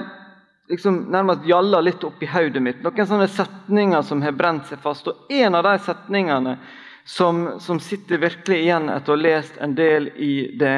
liksom 0.72 1.02
nærmest 1.12 1.44
gjaller 1.44 1.84
litt 1.84 2.04
opp 2.08 2.22
i 2.24 2.30
hodet 2.30 2.62
mitt. 2.62 2.80
Noen 2.80 3.06
sånne 3.06 3.28
setninger 3.28 4.02
som 4.02 4.24
har 4.24 4.32
brent 4.32 4.64
seg 4.70 4.80
fast. 4.80 5.12
Og 5.12 5.28
En 5.28 5.54
av 5.54 5.68
de 5.68 5.76
setningene 5.84 6.56
som, 7.04 7.60
som 7.60 7.78
sitter 7.80 8.18
virkelig 8.24 8.62
igjen 8.64 8.88
etter 8.88 9.12
å 9.12 9.18
ha 9.18 9.22
lest 9.28 9.60
en 9.60 9.76
del 9.76 10.08
i 10.16 10.56
Det 10.56 10.74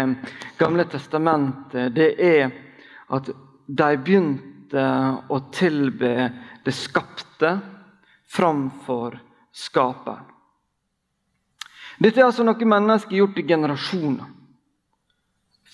gamle 0.58 0.90
testamentet, 0.90 1.94
det 1.94 2.10
er 2.18 2.50
at 3.14 3.30
de 3.66 3.94
begynte 4.02 4.90
å 5.30 5.38
tilbe 5.54 6.12
det 6.66 6.74
skapte 6.74 7.27
framfor 8.28 9.18
skaperen. 9.52 10.26
Dette 11.98 12.20
er 12.20 12.28
altså 12.28 12.44
noe 12.46 12.68
mennesker 12.68 13.10
har 13.10 13.24
gjort 13.24 13.40
i 13.40 13.46
generasjoner. 13.48 14.28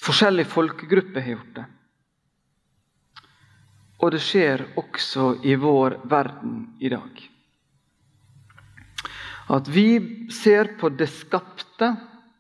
Forskjellige 0.04 0.52
folkegrupper 0.52 1.20
har 1.20 1.36
gjort 1.36 1.58
det. 1.58 1.64
Og 4.00 4.12
det 4.12 4.20
skjer 4.24 4.64
også 4.80 5.28
i 5.44 5.54
vår 5.60 5.98
verden 6.08 6.56
i 6.80 6.90
dag. 6.92 7.20
At 9.52 9.68
vi 9.68 9.88
ser 10.32 10.74
på 10.80 10.88
det 10.96 11.10
skapte 11.12 11.90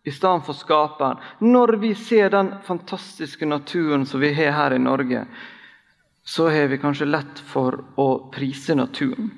i 0.04 0.12
stedet 0.12 0.44
for 0.46 0.56
skaperen. 0.56 1.20
Når 1.40 1.76
vi 1.80 1.94
ser 1.96 2.32
den 2.32 2.54
fantastiske 2.64 3.46
naturen 3.48 4.06
som 4.06 4.20
vi 4.20 4.32
har 4.36 4.52
her 4.52 4.76
i 4.76 4.80
Norge, 4.80 5.26
så 6.24 6.48
har 6.48 6.66
vi 6.66 6.78
kanskje 6.78 7.06
lett 7.06 7.38
for 7.38 7.76
å 8.00 8.30
prise 8.32 8.74
naturen. 8.74 9.30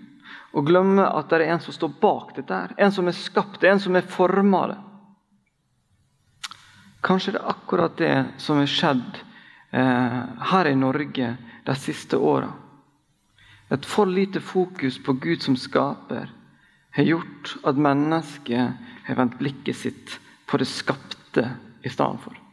Og 0.55 0.67
glemme 0.67 1.05
at 1.05 1.29
det 1.29 1.43
er 1.43 1.55
en 1.55 1.61
som 1.61 1.75
står 1.75 1.97
bak 2.01 2.37
dette. 2.37 2.55
her, 2.55 2.75
En 2.79 2.93
som 2.93 3.09
er 3.09 3.13
skapt 3.13 3.65
en 3.65 3.81
som 3.81 3.97
er 3.97 4.07
forma 4.07 4.67
det. 4.67 4.79
Kanskje 7.03 7.33
det 7.33 7.41
er 7.41 7.51
akkurat 7.51 7.97
det 7.97 8.27
som 8.39 8.57
har 8.59 8.67
skjedd 8.67 9.19
eh, 9.71 10.23
her 10.51 10.67
i 10.67 10.75
Norge 10.75 11.37
de 11.67 11.75
siste 11.75 12.17
åra. 12.17 12.53
Et 13.71 13.87
for 13.87 14.07
lite 14.07 14.41
fokus 14.41 14.99
på 15.03 15.13
Gud 15.13 15.43
som 15.43 15.57
skaper 15.57 16.31
har 16.97 17.05
gjort 17.05 17.57
at 17.67 17.77
mennesket 17.77 18.91
har 19.07 19.19
vendt 19.19 19.39
blikket 19.39 19.77
sitt 19.77 20.19
på 20.47 20.57
det 20.57 20.69
skapte 20.71 21.51
i 21.83 21.91
stedet 21.91 22.23
for. 22.23 22.46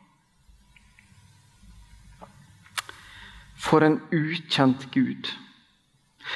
For 3.63 3.85
en 3.85 4.01
ukjent 4.11 4.89
Gud. 4.91 5.29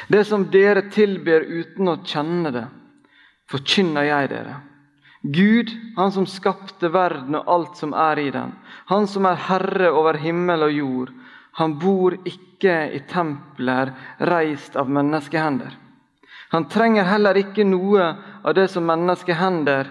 Det 0.08 0.24
som 0.28 0.48
dere 0.52 0.88
tilber 0.92 1.44
uten 1.44 1.92
å 1.92 2.00
kjenne 2.04 2.52
det, 2.56 2.66
forkynner 3.52 4.08
jeg 4.08 4.32
dere. 4.32 4.58
Gud, 5.22 5.72
han 5.98 6.12
som 6.16 6.28
skapte 6.30 6.92
verden 6.94 7.36
og 7.40 7.50
alt 7.52 7.80
som 7.80 7.96
er 7.98 8.20
i 8.22 8.30
den, 8.32 8.54
han 8.88 9.08
som 9.12 9.26
er 9.28 9.40
herre 9.48 9.90
over 9.92 10.20
himmel 10.22 10.68
og 10.68 10.76
jord, 10.76 11.12
han 11.58 11.74
bor 11.82 12.16
ikke 12.28 12.76
i 12.94 13.02
templer 13.10 13.92
reist 14.30 14.78
av 14.78 14.92
menneskehender. 14.94 15.74
Han 16.54 16.68
trenger 16.72 17.10
heller 17.10 17.40
ikke 17.42 17.66
noe 17.68 18.12
av 18.44 18.54
det 18.56 18.70
som 18.72 18.86
menneskehender 18.88 19.90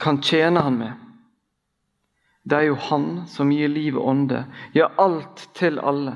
kan 0.00 0.22
tjene 0.22 0.62
han 0.64 0.78
med. 0.78 0.94
Det 2.48 2.56
er 2.56 2.68
jo 2.70 2.78
Han 2.80 3.26
som 3.28 3.50
gir 3.52 3.68
liv 3.68 3.98
og 3.98 4.06
ånde, 4.08 4.44
ja, 4.72 4.88
alt 4.96 5.48
til 5.58 5.76
alle. 5.78 6.14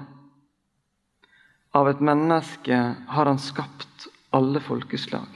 Av 1.72 1.88
et 1.88 2.00
menneske 2.00 2.78
har 3.08 3.26
han 3.26 3.38
skapt 3.40 4.08
alle 4.30 4.60
folkeslag. 4.60 5.28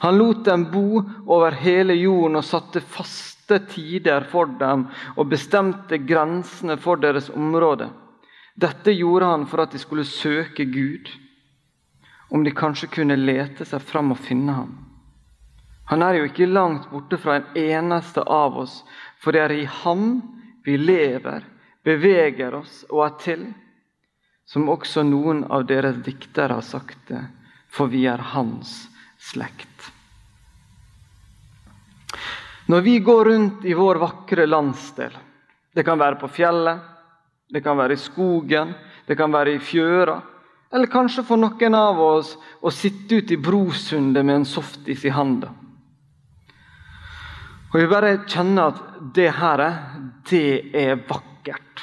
Han 0.00 0.18
lot 0.18 0.44
dem 0.44 0.70
bo 0.70 1.02
over 1.26 1.54
hele 1.58 1.94
jorden 1.94 2.38
og 2.40 2.46
satte 2.46 2.80
faste 2.80 3.58
tider 3.70 4.24
for 4.30 4.50
dem 4.60 4.86
og 5.16 5.28
bestemte 5.30 5.98
grensene 5.98 6.76
for 6.80 7.00
deres 7.02 7.28
område. 7.30 7.90
Dette 8.54 8.94
gjorde 8.94 9.28
han 9.32 9.46
for 9.50 9.64
at 9.64 9.74
de 9.74 9.82
skulle 9.82 10.06
søke 10.06 10.64
Gud, 10.64 11.10
om 12.30 12.44
de 12.44 12.54
kanskje 12.54 12.90
kunne 12.94 13.18
lete 13.18 13.66
seg 13.66 13.82
fram 13.82 14.14
og 14.14 14.22
finne 14.22 14.54
ham. 14.54 14.72
Han 15.90 16.02
er 16.02 16.16
jo 16.16 16.28
ikke 16.30 16.48
langt 16.48 16.86
borte 16.90 17.18
fra 17.20 17.36
en 17.36 17.58
eneste 17.60 18.22
av 18.22 18.56
oss, 18.62 18.78
for 19.20 19.36
det 19.36 19.42
er 19.42 19.52
i 19.52 19.66
ham 19.82 20.22
vi 20.64 20.78
lever, 20.80 21.44
beveger 21.84 22.56
oss 22.56 22.84
og 22.88 23.04
er 23.04 23.18
til, 23.20 23.44
som 24.46 24.68
også 24.68 25.02
noen 25.06 25.44
av 25.50 25.66
deres 25.68 26.00
diktere 26.04 26.58
har 26.58 26.66
sagt 26.66 27.08
det, 27.08 27.22
for 27.72 27.90
vi 27.90 28.04
er 28.06 28.22
hans 28.34 28.84
slekt. 29.18 29.90
Når 32.66 32.80
vi 32.80 32.98
går 33.04 33.24
rundt 33.28 33.64
i 33.68 33.74
vår 33.76 34.00
vakre 34.00 34.46
landsdel, 34.46 35.12
det 35.74 35.84
kan 35.84 35.98
være 36.00 36.20
på 36.20 36.30
fjellet, 36.32 36.78
det 37.52 37.60
kan 37.64 37.76
være 37.76 37.96
i 37.96 38.00
skogen, 38.00 38.72
det 39.06 39.16
kan 39.18 39.32
være 39.32 39.56
i 39.56 39.60
fjøra, 39.60 40.20
eller 40.74 40.90
kanskje 40.90 41.22
for 41.26 41.38
noen 41.38 41.76
av 41.76 42.00
oss 42.02 42.32
å 42.64 42.72
sitte 42.72 43.20
ute 43.20 43.36
i 43.36 43.40
Brosundet 43.40 44.24
med 44.24 44.40
en 44.40 44.48
softis 44.48 45.04
i 45.04 45.12
handa. 45.14 45.52
Og 47.74 47.80
vi 47.82 47.90
bare 47.90 48.16
kjenner 48.30 48.70
at 48.70 48.80
det 49.14 49.28
her, 49.34 49.62
det 50.30 50.48
er 50.78 50.98
vakkert. 51.08 51.82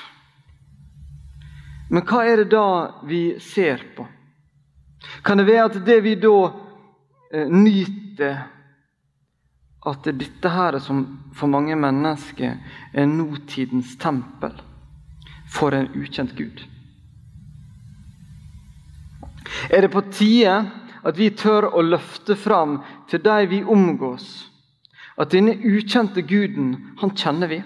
Men 1.92 2.06
hva 2.08 2.24
er 2.24 2.42
det 2.42 2.52
da 2.54 2.66
vi 3.08 3.24
ser 3.44 3.84
på? 3.96 4.08
Kan 5.26 5.42
det 5.42 5.48
være 5.50 5.68
at 5.68 5.80
det 5.86 6.00
vi 6.06 6.16
da 6.22 6.36
eh, 7.34 7.48
nyter 7.50 8.44
At 9.82 10.04
det 10.06 10.20
dette 10.20 10.50
her 10.54 10.78
som 10.78 11.00
for 11.34 11.50
mange 11.50 11.74
mennesker 11.76 12.60
er 12.94 13.08
nåtidens 13.10 13.96
tempel 13.98 14.54
for 15.50 15.74
en 15.74 15.88
ukjent 15.98 16.36
Gud? 16.38 16.62
Er 19.74 19.82
det 19.82 19.90
på 19.90 20.04
tide 20.14 20.54
at 21.02 21.18
vi 21.18 21.32
tør 21.34 21.72
å 21.74 21.82
løfte 21.82 22.38
fram 22.38 22.78
til 23.10 23.24
de 23.26 23.38
vi 23.50 23.64
omgås, 23.64 24.28
at 25.18 25.34
denne 25.34 25.58
ukjente 25.58 26.22
guden, 26.22 26.76
han 27.02 27.16
kjenner 27.18 27.50
vi. 27.52 27.62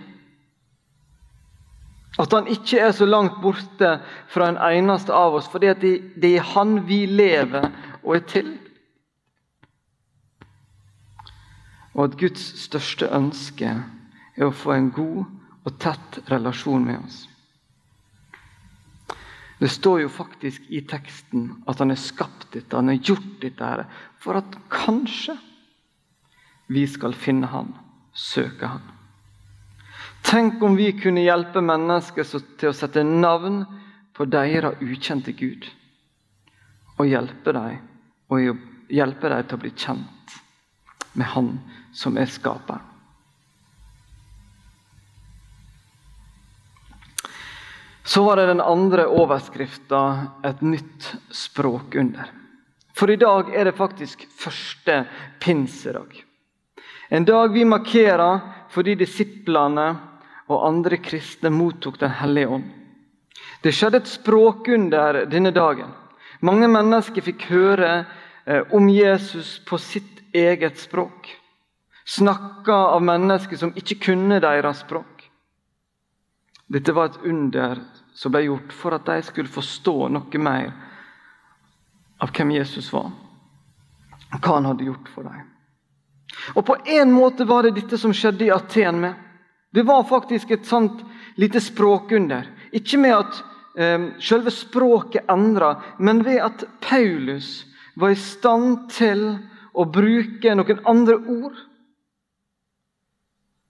At 2.19 2.31
han 2.31 2.47
ikke 2.47 2.79
er 2.79 2.93
så 2.95 3.05
langt 3.05 3.41
borte 3.43 3.97
fra 4.31 4.47
en 4.49 4.59
eneste 4.61 5.13
av 5.13 5.35
oss, 5.35 5.49
fordi 5.51 5.73
det, 5.81 5.93
det 6.21 6.37
er 6.37 6.51
han 6.55 6.77
vi 6.87 7.03
lever 7.11 7.67
og 8.03 8.15
er 8.15 8.23
til. 8.29 8.53
Og 11.95 12.05
at 12.07 12.17
Guds 12.19 12.45
største 12.63 13.09
ønske 13.15 13.71
er 14.35 14.47
å 14.47 14.55
få 14.55 14.75
en 14.75 14.91
god 14.95 15.23
og 15.65 15.79
tett 15.81 16.19
relasjon 16.31 16.83
med 16.85 17.03
oss. 17.03 17.23
Det 19.59 19.71
står 19.71 20.01
jo 20.03 20.11
faktisk 20.11 20.67
i 20.75 20.81
teksten 20.87 21.47
at 21.67 21.79
han 21.79 21.93
har 21.93 21.99
skapt 21.99 22.49
dette, 22.53 22.75
han 22.75 22.91
har 22.91 22.99
gjort 22.99 23.37
dette 23.41 23.87
for 24.19 24.39
at 24.39 24.57
kanskje 24.71 25.37
vi 26.67 26.83
skal 26.89 27.13
finne 27.13 27.47
Han, 27.47 27.75
søke 28.11 28.67
Han. 28.67 28.94
Tenk 30.25 30.63
om 30.63 30.75
vi 30.75 30.91
kunne 30.97 31.21
hjelpe 31.21 31.61
mennesker 31.61 32.25
til 32.57 32.71
å 32.71 32.75
sette 32.75 33.03
navn 33.05 33.61
på 34.15 34.25
deres 34.25 34.81
ukjente 34.81 35.35
Gud. 35.37 35.67
Og 36.97 37.11
hjelpe 37.11 37.53
dem, 37.53 37.77
og 38.31 38.89
hjelpe 38.89 39.29
dem 39.29 39.45
til 39.45 39.57
å 39.57 39.61
bli 39.61 39.71
kjent 39.75 40.35
med 41.13 41.29
Han 41.35 41.51
som 41.95 42.17
er 42.17 42.31
skaperen. 42.31 42.81
Så 48.05 48.23
var 48.23 48.37
det 48.37 48.45
den 48.47 48.61
andre 48.61 49.07
overskrifta 49.07 50.27
'Et 50.43 50.61
nytt 50.61 51.15
språkunder'. 51.31 52.29
For 52.93 53.11
i 53.11 53.15
dag 53.15 53.49
er 53.55 53.65
det 53.65 53.77
faktisk 53.77 54.27
første 54.39 55.05
pinsedag. 55.39 56.23
En 57.09 57.25
dag 57.25 57.53
vi 57.53 57.65
markerer 57.65 58.39
fordi 58.69 58.95
disiplene 58.95 60.14
og 60.47 60.67
andre 60.67 60.97
kristne 61.01 61.49
mottok 61.49 61.99
Den 61.99 62.13
hellige 62.21 62.47
ånd. 62.47 62.67
Det 63.61 63.73
skjedde 63.73 64.03
et 64.03 64.09
språkunder 64.09 65.25
denne 65.29 65.51
dagen. 65.51 65.89
Mange 66.45 66.67
mennesker 66.69 67.25
fikk 67.25 67.47
høre 67.49 68.05
eh, 68.45 68.61
om 68.75 68.89
Jesus 68.89 69.57
på 69.65 69.79
sitt 69.81 70.21
eget 70.35 70.77
språk. 70.79 71.31
Snakka 72.05 72.75
av 72.93 73.01
mennesker 73.01 73.57
som 73.57 73.73
ikke 73.75 73.97
kunne 74.11 74.39
deres 74.43 74.83
språk. 74.85 75.25
Dette 76.67 76.93
var 76.93 77.09
et 77.09 77.25
under 77.25 77.81
som 78.13 78.31
ble 78.33 78.45
gjort 78.45 78.73
for 78.73 78.95
at 78.95 79.05
de 79.09 79.21
skulle 79.25 79.51
forstå 79.51 79.95
noe 80.13 80.41
mer 80.41 80.71
av 82.21 82.31
hvem 82.31 82.53
Jesus 82.55 82.87
var, 82.93 83.09
og 84.31 84.39
hva 84.39 84.55
han 84.55 84.69
hadde 84.69 84.87
gjort 84.87 85.09
for 85.11 85.27
dem. 85.27 85.41
Og 86.55 86.65
På 86.65 86.77
en 86.85 87.11
måte 87.11 87.45
var 87.45 87.63
det 87.63 87.75
dette 87.79 87.97
som 87.97 88.13
skjedde 88.13 88.47
i 88.47 88.53
Aten 88.53 89.01
med. 89.01 89.13
Det 89.75 89.83
var 89.83 90.03
faktisk 90.07 90.51
et 90.51 90.65
sånt 90.65 91.01
lite 91.35 91.59
språkunder. 91.61 92.47
Ikke 92.71 92.97
med 92.97 93.11
at 93.17 93.41
eh, 93.75 94.05
selve 94.23 94.53
språket 94.55 95.27
endra, 95.31 95.73
men 95.99 96.23
ved 96.23 96.39
at 96.39 96.63
Paulus 96.79 97.65
var 97.99 98.13
i 98.15 98.19
stand 98.19 98.87
til 98.95 99.25
å 99.75 99.83
bruke 99.91 100.55
noen 100.55 100.79
andre 100.87 101.17
ord. 101.19 101.57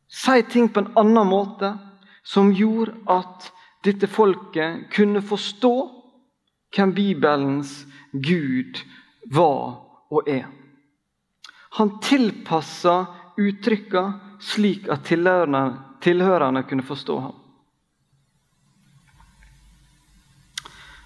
Si 0.05 0.43
ting 0.53 0.69
på 0.69 0.83
en 0.83 0.93
annen 1.01 1.27
måte, 1.27 1.73
som 2.25 2.53
gjorde 2.53 2.93
at 3.09 3.49
dette 3.85 4.07
folket 4.09 4.85
kunne 4.93 5.25
forstå 5.25 5.73
hvem 6.75 6.93
Bibelens 6.93 7.73
Gud 8.13 8.81
var 9.33 9.81
og 10.13 10.29
er. 10.29 10.45
Han 11.81 11.97
tilpassa 12.01 12.99
uttrykka 13.41 14.05
slik 14.39 14.87
at 14.91 15.05
tilhørerne, 15.09 15.63
tilhørerne 16.05 16.63
kunne 16.69 16.85
forstå 16.85 17.19
ham. 17.19 17.35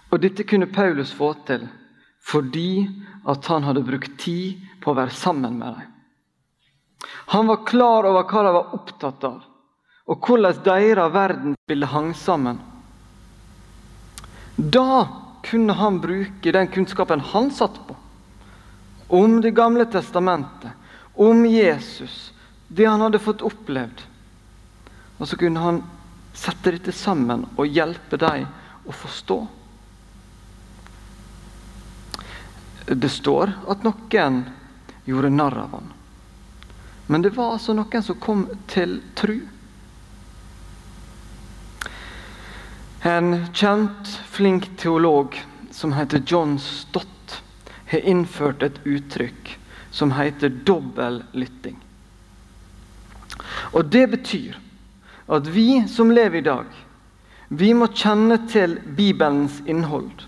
Og 0.09 0.21
Dette 0.21 0.43
kunne 0.43 0.69
Paulus 0.69 1.13
få 1.15 1.33
til 1.47 1.67
fordi 2.29 2.83
at 3.29 3.45
han 3.49 3.63
hadde 3.63 3.85
brukt 3.88 4.17
tid 4.21 4.59
på 4.83 4.91
å 4.91 4.97
være 4.97 5.15
sammen 5.15 5.55
med 5.57 5.77
dem. 5.79 5.88
Han 7.31 7.47
var 7.47 7.63
klar 7.65 8.05
over 8.09 8.25
hva 8.27 8.43
de 8.43 8.51
var 8.53 8.75
opptatt 8.75 9.23
av, 9.25 9.39
og 10.09 10.27
hvordan 10.27 10.59
deres 10.65 11.13
verdensbilde 11.13 11.89
hang 11.93 12.12
sammen. 12.17 12.59
Da 14.57 15.07
kunne 15.47 15.77
han 15.79 16.01
bruke 16.03 16.53
den 16.53 16.69
kunnskapen 16.73 17.23
han 17.31 17.49
satt 17.55 17.79
på, 17.88 17.95
om 19.07 19.39
Det 19.41 19.55
gamle 19.57 19.88
testamentet, 19.89 20.75
om 21.15 21.45
Jesus, 21.45 22.31
det 22.67 22.85
han 22.85 23.01
hadde 23.01 23.23
fått 23.23 23.41
opplevd. 23.41 24.09
Og 25.19 25.27
så 25.27 25.38
kunne 25.38 25.60
han 25.60 25.82
sette 26.34 26.71
dette 26.71 26.95
sammen 26.95 27.45
og 27.60 27.67
hjelpe 27.67 28.17
dem 28.19 28.47
å 28.88 28.95
forstå. 28.95 29.39
Det 32.89 33.12
står 33.12 33.51
at 33.69 33.84
noen 33.86 34.43
gjorde 35.05 35.32
narr 35.34 35.58
av 35.65 35.73
ham. 35.75 35.89
Men 37.10 37.25
det 37.25 37.34
var 37.36 37.55
altså 37.55 37.75
noen 37.75 38.05
som 38.05 38.17
kom 38.21 38.45
til 38.69 38.99
tru. 39.17 39.36
En 43.05 43.45
kjent, 43.53 44.15
flink 44.29 44.67
teolog 44.77 45.38
som 45.71 45.93
heter 45.97 46.23
John 46.25 46.58
Stott, 46.60 47.41
har 47.89 48.05
innført 48.05 48.63
et 48.63 48.82
uttrykk 48.86 49.55
som 49.91 50.12
heter 50.13 50.53
dobbel 50.65 51.23
lytting. 51.34 51.77
Og 53.73 53.86
Det 53.86 54.05
betyr 54.12 54.60
at 55.29 55.47
vi 55.47 55.87
som 55.87 56.11
lever 56.11 56.39
i 56.39 56.47
dag, 56.47 56.65
vi 57.49 57.73
må 57.73 57.89
kjenne 57.93 58.37
til 58.49 58.77
Bibelens 58.97 59.59
innhold. 59.69 60.25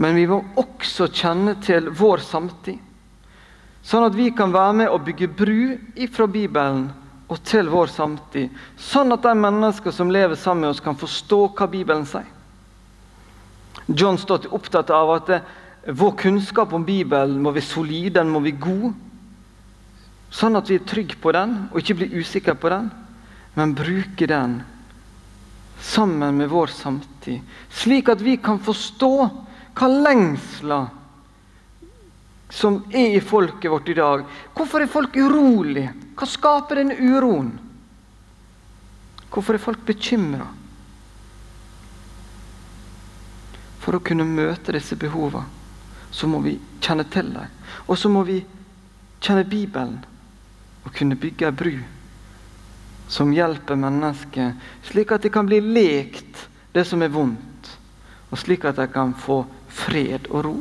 Men 0.00 0.16
vi 0.16 0.26
må 0.28 0.40
også 0.60 1.10
kjenne 1.12 1.56
til 1.64 1.90
vår 1.92 2.22
samtid, 2.24 2.78
sånn 3.84 4.06
at 4.06 4.16
vi 4.16 4.30
kan 4.36 4.52
være 4.52 4.76
med 4.82 4.92
og 4.92 5.04
bygge 5.04 5.28
bru 5.36 5.60
fra 6.12 6.26
Bibelen 6.28 6.86
og 7.30 7.38
til 7.46 7.68
vår 7.70 7.92
samtid. 7.92 8.50
Sånn 8.80 9.12
at 9.14 9.24
de 9.24 9.32
mennesker 9.38 9.94
som 9.94 10.10
lever 10.12 10.36
sammen 10.36 10.66
med 10.66 10.74
oss, 10.74 10.82
kan 10.82 10.98
forstå 10.98 11.40
hva 11.56 11.68
Bibelen 11.70 12.06
sier. 12.08 12.28
John 13.86 14.18
Stott 14.18 14.46
er 14.46 14.54
opptatt 14.54 14.90
av 14.94 15.12
at 15.14 15.30
vår 15.86 16.16
kunnskap 16.20 16.72
om 16.76 16.84
Bibelen 16.84 17.40
må 17.42 17.52
være 17.54 17.66
solid, 17.66 18.12
den 18.16 18.32
må 18.32 18.42
være 18.44 18.60
god. 18.60 18.90
Sånn 20.30 20.58
at 20.58 20.68
vi 20.70 20.78
er 20.78 20.86
trygge 20.86 21.16
på 21.22 21.32
den 21.34 21.56
og 21.70 21.80
ikke 21.80 22.00
blir 22.00 22.18
usikre 22.20 22.54
på 22.58 22.70
den, 22.72 22.90
men 23.54 23.74
bruke 23.74 24.26
den 24.26 24.62
sammen 25.80 26.36
med 26.36 26.48
vår 26.48 26.66
samtid. 26.66 27.40
Slik 27.70 28.08
at 28.08 28.20
vi 28.20 28.36
kan 28.36 28.60
forstå 28.62 29.14
hva 29.74 29.88
lengsler 29.88 30.88
som 32.50 32.82
er 32.90 33.16
i 33.16 33.20
folket 33.20 33.70
vårt 33.70 33.88
i 33.88 33.94
dag. 33.94 34.24
Hvorfor 34.54 34.82
er 34.82 34.90
folk 34.90 35.16
urolig? 35.16 35.86
Hva 36.18 36.26
skaper 36.28 36.80
denne 36.80 36.98
uroen? 36.98 37.52
Hvorfor 39.30 39.54
er 39.54 39.62
folk 39.62 39.84
bekymra? 39.86 40.48
For 43.80 43.96
å 43.96 44.02
kunne 44.04 44.26
møte 44.28 44.74
disse 44.76 44.98
behovene, 44.98 45.46
så 46.10 46.26
må 46.28 46.42
vi 46.44 46.56
kjenne 46.82 47.06
til 47.08 47.30
dem. 47.32 47.54
Og 47.86 47.96
så 47.98 48.10
må 48.12 48.24
vi 48.26 48.40
kjenne 49.22 49.46
Bibelen 49.46 50.00
og 50.84 50.92
kunne 50.96 51.16
bygge 51.20 51.46
ei 51.48 51.56
bru 51.56 51.72
som 53.10 53.32
hjelper 53.34 53.78
mennesket, 53.78 54.54
slik 54.86 55.10
at 55.12 55.24
de 55.26 55.32
kan 55.34 55.48
bli 55.48 55.58
lekt 55.60 56.46
det 56.72 56.84
som 56.86 57.02
er 57.02 57.10
vondt, 57.10 57.70
og 58.30 58.38
slik 58.38 58.64
at 58.70 58.78
de 58.78 58.86
kan 58.92 59.14
få 59.18 59.42
fred 59.66 60.30
og 60.30 60.44
ro. 60.46 60.56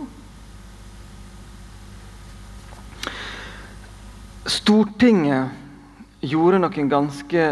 Stortinget 4.50 6.26
gjorde 6.26 6.60
noen 6.64 6.90
ganske 6.90 7.44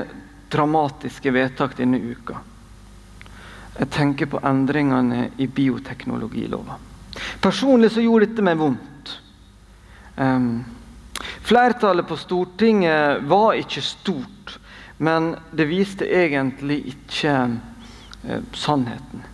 dramatiske 0.49 1.33
vedtak 1.33 1.77
denne 1.77 1.99
uka. 2.01 2.39
Jeg 3.77 3.89
tenker 3.93 4.29
på 4.31 4.41
endringene 4.41 5.27
i 5.37 5.45
bioteknologilova. 5.45 6.79
Personlig 7.41 7.91
så 7.93 8.01
gjorde 8.01 8.31
dette 8.31 8.45
meg 8.45 8.57
vondt. 8.57 9.13
Um, 10.17 10.65
flertallet 11.45 12.07
på 12.09 12.17
Stortinget 12.17 13.21
var 13.29 13.59
ikke 13.61 13.83
stort, 13.85 14.57
men 14.97 15.35
det 15.51 15.67
viste 15.69 16.05
egentlig 16.09 16.81
ikke 16.93 17.33
eh, 18.27 18.45
sannheten. 18.53 19.25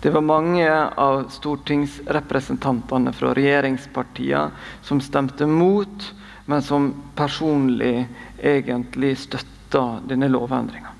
Det 0.00 0.12
var 0.12 0.26
mange 0.26 0.68
av 1.00 1.24
stortingsrepresentantene 1.32 3.12
fra 3.16 3.32
regjeringspartiene 3.36 4.84
som 4.84 5.00
stemte 5.00 5.48
mot 5.48 6.12
men 6.44 6.62
som 6.62 6.94
personlig 7.14 8.08
egentlig 8.42 9.18
støtta 9.18 10.00
denne 10.08 10.28
lovendringa. 10.28 10.90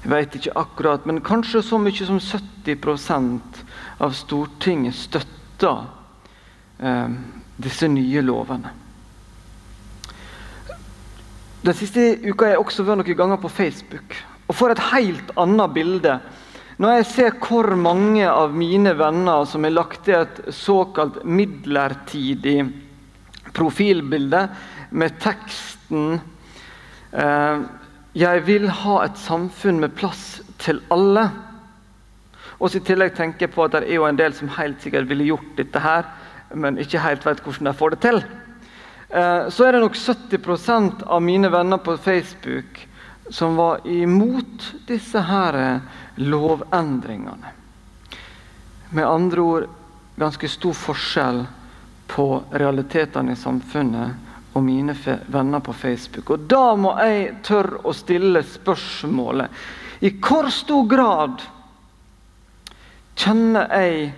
Jeg 0.00 0.12
vet 0.12 0.36
ikke 0.36 0.56
akkurat, 0.56 1.06
men 1.08 1.20
kanskje 1.24 1.62
så 1.64 1.78
mye 1.80 2.06
som 2.08 2.20
70% 2.20 3.64
av 4.00 4.14
Stortinget 4.16 4.96
støtta 4.96 5.72
eh, 6.78 7.16
disse 7.60 7.88
nye 7.88 8.22
lovene. 8.24 8.72
Den 11.70 11.76
siste 11.78 12.02
uka 12.26 12.48
har 12.48 12.56
jeg 12.56 12.62
også 12.64 12.82
vært 12.82 12.98
noen 12.98 13.14
ganger 13.14 13.38
på 13.38 13.48
Facebook 13.54 14.14
og 14.50 14.56
får 14.58 14.72
et 14.72 14.80
helt 14.90 15.28
annet 15.38 15.70
bilde. 15.70 16.16
Når 16.82 16.96
jeg 16.96 17.06
ser 17.06 17.36
hvor 17.44 17.68
mange 17.78 18.24
av 18.26 18.56
mine 18.58 18.90
venner 18.98 19.44
som 19.46 19.62
har 19.62 19.76
lagt 19.76 20.00
til 20.08 20.16
et 20.18 20.40
såkalt 20.50 21.20
midlertidig 21.22 22.56
profilbilde 23.54 24.42
med 24.90 25.20
teksten 25.22 26.18
eh, 27.14 27.62
'Jeg 28.18 28.46
vil 28.46 28.66
ha 28.68 29.04
et 29.04 29.22
samfunn 29.22 29.78
med 29.78 29.94
plass 29.94 30.42
til 30.58 30.82
alle'. 30.90 31.30
Og 32.58 32.74
i 32.74 32.82
tillegg 32.82 33.14
tenker 33.14 33.46
jeg 33.46 33.54
på 33.54 33.64
at 33.64 33.78
det 33.78 33.86
er 33.86 33.94
jo 33.94 34.10
en 34.10 34.18
del 34.18 34.34
som 34.34 34.48
helt 34.58 34.82
sikkert 34.82 35.06
ville 35.08 35.30
gjort 35.30 35.54
dette 35.56 35.78
her, 35.78 36.02
men 36.50 36.78
ikke 36.78 36.98
helt 36.98 37.26
vet 37.26 37.40
hvordan 37.40 37.66
de 37.70 37.78
får 37.78 37.90
det 37.90 38.00
til. 38.00 38.24
Eh, 39.10 39.48
så 39.48 39.64
er 39.64 39.72
det 39.72 39.80
nok 39.80 39.96
70% 39.96 41.02
av 41.02 41.22
mine 41.22 41.48
venner 41.48 41.78
på 41.78 41.96
Facebook 41.96 42.86
som 43.30 43.56
var 43.56 43.86
imot 43.86 44.74
disse 44.86 45.20
her 45.20 45.80
lovendringene. 46.14 47.46
Med 48.90 49.06
andre 49.06 49.40
ord 49.40 49.66
ganske 50.16 50.48
stor 50.48 50.74
forskjell 50.74 51.44
på 52.10 52.26
realitetene 52.50 53.32
i 53.32 53.38
samfunnet 53.38 54.30
og 54.52 54.62
mine 54.66 54.94
venner 55.26 55.62
på 55.62 55.72
Facebook. 55.72 56.30
Og 56.30 56.46
da 56.50 56.74
må 56.76 56.96
jeg 56.98 57.36
tørre 57.46 57.82
å 57.86 57.94
stille 57.94 58.42
spørsmålet 58.46 60.02
I 60.06 60.10
hvor 60.18 60.50
stor 60.54 60.86
grad 60.90 61.42
kjenner 63.20 63.70
jeg 63.78 64.10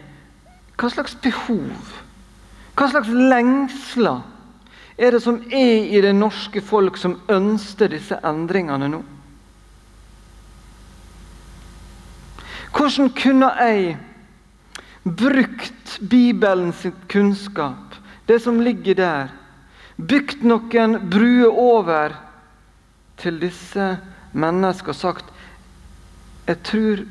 Hva 0.81 0.89
slags 0.91 1.15
behov, 1.23 1.91
hva 2.75 2.87
slags 2.91 3.11
lengsler 3.13 4.23
er 5.03 5.17
det 5.17 5.23
som 5.25 5.41
er 5.51 5.89
i 5.91 6.01
det 6.05 6.15
norske 6.15 6.63
folk 6.63 6.97
som 7.01 7.19
ønsker 7.33 7.91
disse 7.91 8.19
endringene 8.23 8.89
nå? 8.93 9.03
Hvordan 12.73 13.11
kunne 13.19 13.51
jeg 13.59 13.97
brukt 15.05 15.99
Bibelens 16.09 16.87
kunnskap, 17.11 17.99
det 18.27 18.39
som 18.43 18.61
ligger 18.63 18.97
der, 18.97 19.33
bygd 19.99 20.47
noen 20.47 20.97
bruer 21.11 21.51
over 21.51 22.15
til 23.21 23.41
disse 23.43 23.97
menneskene 24.33 24.95
og 24.95 24.97
sagt 24.97 25.29
Jeg 26.49 26.59
tror 26.67 27.03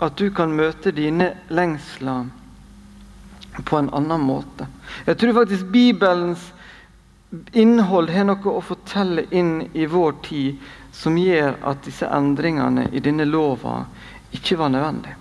at 0.00 0.18
du 0.18 0.28
kan 0.30 0.52
møte 0.54 0.92
dine 0.94 1.32
lengsler 1.50 2.28
på 3.66 3.78
en 3.80 3.90
annen 3.92 4.22
måte. 4.22 4.68
Jeg 5.06 5.18
tror 5.18 5.40
faktisk 5.40 5.66
Bibelens 5.72 6.44
innhold 7.52 8.10
har 8.10 8.26
noe 8.26 8.52
å 8.52 8.60
fortelle 8.64 9.28
inn 9.30 9.68
i 9.72 9.86
vår 9.86 10.14
tid 10.26 10.70
som 10.92 11.18
gjør 11.18 11.60
at 11.70 11.84
disse 11.86 12.08
endringene 12.10 12.88
i 12.92 13.02
denne 13.02 13.26
lova 13.28 13.84
ikke 14.34 14.58
var 14.58 14.72
nødvendige. 14.74 15.16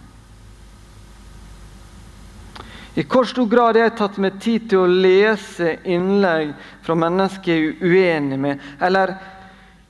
I 3.00 3.04
hvor 3.08 3.24
stor 3.30 3.46
grad 3.48 3.78
har 3.78 3.86
jeg 3.86 3.98
tatt 4.00 4.18
meg 4.20 4.40
tid 4.42 4.66
til 4.70 4.82
å 4.82 4.90
lese 4.90 5.78
innlegg 5.88 6.50
fra 6.84 6.98
mennesker 7.00 7.54
jeg 7.54 7.70
er 7.70 7.86
uenig 7.86 8.40
med, 8.42 8.66
eller 8.82 9.14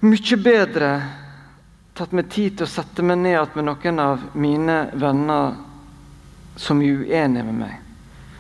mye 0.03 0.37
bedre 0.43 0.91
tatt 1.97 2.13
meg 2.15 2.29
tid 2.31 2.59
til 2.59 2.67
å 2.67 2.71
sette 2.71 3.03
meg 3.03 3.17
ned 3.23 3.55
med 3.55 3.65
noen 3.65 4.03
av 4.03 4.27
mine 4.39 4.77
venner 4.99 5.57
som 6.59 6.83
er 6.83 7.01
uenige 7.01 7.47
med 7.47 7.57
meg, 7.63 7.73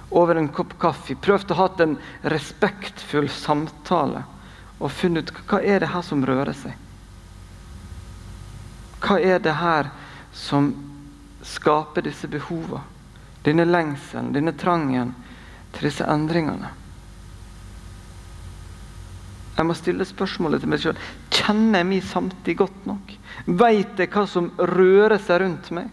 over 0.09 0.35
en 0.35 0.51
kopp 0.53 0.75
kaffe. 0.81 1.15
Prøvd 1.15 1.51
å 1.51 1.59
ha 1.59 1.69
en 1.85 1.97
respektfull 2.33 3.29
samtale 3.29 4.25
og 4.79 4.91
funnet 4.91 5.31
ut 5.31 5.41
hva 5.49 5.59
er 5.61 5.83
det 5.83 5.91
her 5.93 6.05
som 6.05 6.23
rører 6.25 6.55
seg. 6.55 6.77
Hva 9.03 9.19
er 9.19 9.43
det 9.43 9.57
her 9.59 9.91
som 10.35 10.71
skaper 11.45 12.03
disse 12.07 12.27
behovene? 12.27 12.83
denne 13.43 13.65
lengselen, 13.65 14.33
denne 14.33 14.53
trangen 14.53 15.13
til 15.73 15.89
disse 15.89 16.05
endringene. 16.07 16.73
Jeg 19.57 19.67
må 19.67 19.75
stille 19.75 20.07
spørsmålet 20.07 20.63
til 20.63 20.71
meg 20.71 20.83
sjøl 20.83 20.99
kjenner 21.35 21.81
jeg 21.81 21.89
min 21.89 22.03
samtid 22.05 22.59
godt 22.61 22.85
nok. 22.87 23.15
Veit 23.59 23.99
jeg 23.99 24.11
hva 24.13 24.23
som 24.29 24.51
rører 24.55 25.19
seg 25.19 25.41
rundt 25.43 25.71
meg? 25.75 25.89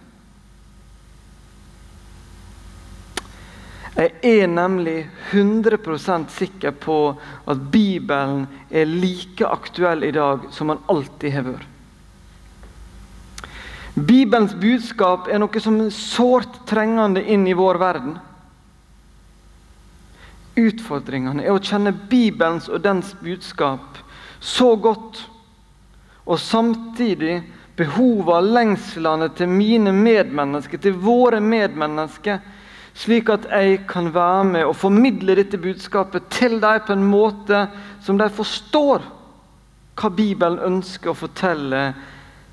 Jeg 3.96 4.12
er 4.28 4.50
nemlig 4.52 5.06
100% 5.32 6.28
sikker 6.28 6.74
på 6.76 6.98
at 7.48 7.62
Bibelen 7.72 8.44
er 8.68 8.84
like 8.84 9.46
aktuell 9.48 10.04
i 10.04 10.12
dag 10.12 10.44
som 10.52 10.68
den 10.68 10.82
alltid 10.92 11.32
har 11.32 11.46
vært. 11.46 11.72
Bibelens 13.96 14.52
budskap 14.60 15.30
er 15.32 15.40
noe 15.40 15.60
som 15.64 15.78
er 15.80 15.94
sårt 15.94 16.58
trengende 16.68 17.22
inn 17.24 17.46
i 17.48 17.56
vår 17.56 17.78
verden. 17.80 18.18
Utfordringene 20.60 21.46
er 21.46 21.54
å 21.54 21.62
kjenne 21.64 21.94
Bibelens 21.96 22.68
og 22.68 22.82
dens 22.84 23.14
budskap 23.22 23.96
så 24.40 24.74
godt, 24.76 25.22
og 26.28 26.36
samtidig 26.42 27.38
behovene 27.78 28.36
og 28.36 28.52
lengslene 28.58 29.30
til 29.36 29.48
mine 29.48 29.92
medmennesker, 29.96 30.80
til 30.80 30.96
våre 31.00 31.40
medmennesker, 31.40 32.42
slik 32.96 33.28
at 33.32 33.44
jeg 33.52 33.82
kan 33.90 34.08
være 34.14 34.44
med 34.48 34.64
og 34.64 34.76
formidle 34.78 35.36
dette 35.36 35.60
budskapet 35.60 36.30
til 36.32 36.58
dem 36.62 36.86
på 36.86 36.94
en 36.94 37.04
måte 37.04 37.66
som 38.04 38.18
de 38.18 38.28
forstår 38.32 39.04
hva 39.96 40.10
Bibelen 40.12 40.60
ønsker 40.60 41.12
å 41.12 41.18
fortelle 41.18 41.82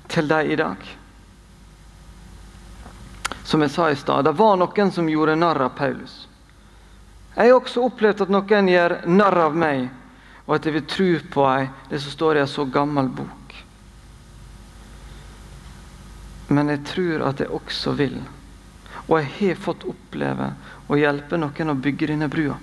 til 0.08 0.28
dem 0.28 0.52
i 0.52 0.58
dag. 0.60 0.84
Som 3.44 3.60
jeg 3.60 3.72
sa 3.72 3.90
i 3.92 3.96
stad, 3.96 4.24
det 4.24 4.36
var 4.36 4.56
noen 4.56 4.92
som 4.92 5.08
gjorde 5.08 5.36
narr 5.36 5.66
av 5.66 5.74
Paulus. 5.76 6.24
Jeg 7.34 7.50
har 7.50 7.58
også 7.58 7.84
opplevd 7.84 8.24
at 8.24 8.32
noen 8.32 8.70
gjør 8.70 8.96
narr 9.10 9.40
av 9.48 9.56
meg, 9.58 9.88
og 10.46 10.56
at 10.56 10.68
jeg 10.68 10.76
vil 10.76 10.86
tro 10.88 11.10
på 11.34 11.48
det 11.90 12.00
som 12.00 12.14
står 12.14 12.36
i 12.36 12.44
en 12.44 12.52
så 12.52 12.64
gammel 12.68 13.08
bok. 13.12 13.56
Men 16.52 16.72
jeg 16.72 16.84
tror 16.88 17.24
at 17.28 17.40
jeg 17.40 17.52
også 17.52 17.94
vil, 17.98 18.16
og 19.06 19.18
jeg 19.20 19.30
har 19.38 19.60
fått 19.60 19.84
oppleve 19.88 20.52
å 20.88 20.96
hjelpe 20.96 21.38
noen 21.40 21.72
å 21.72 21.76
bygge 21.76 22.08
denne 22.12 22.28
brua. 22.32 22.56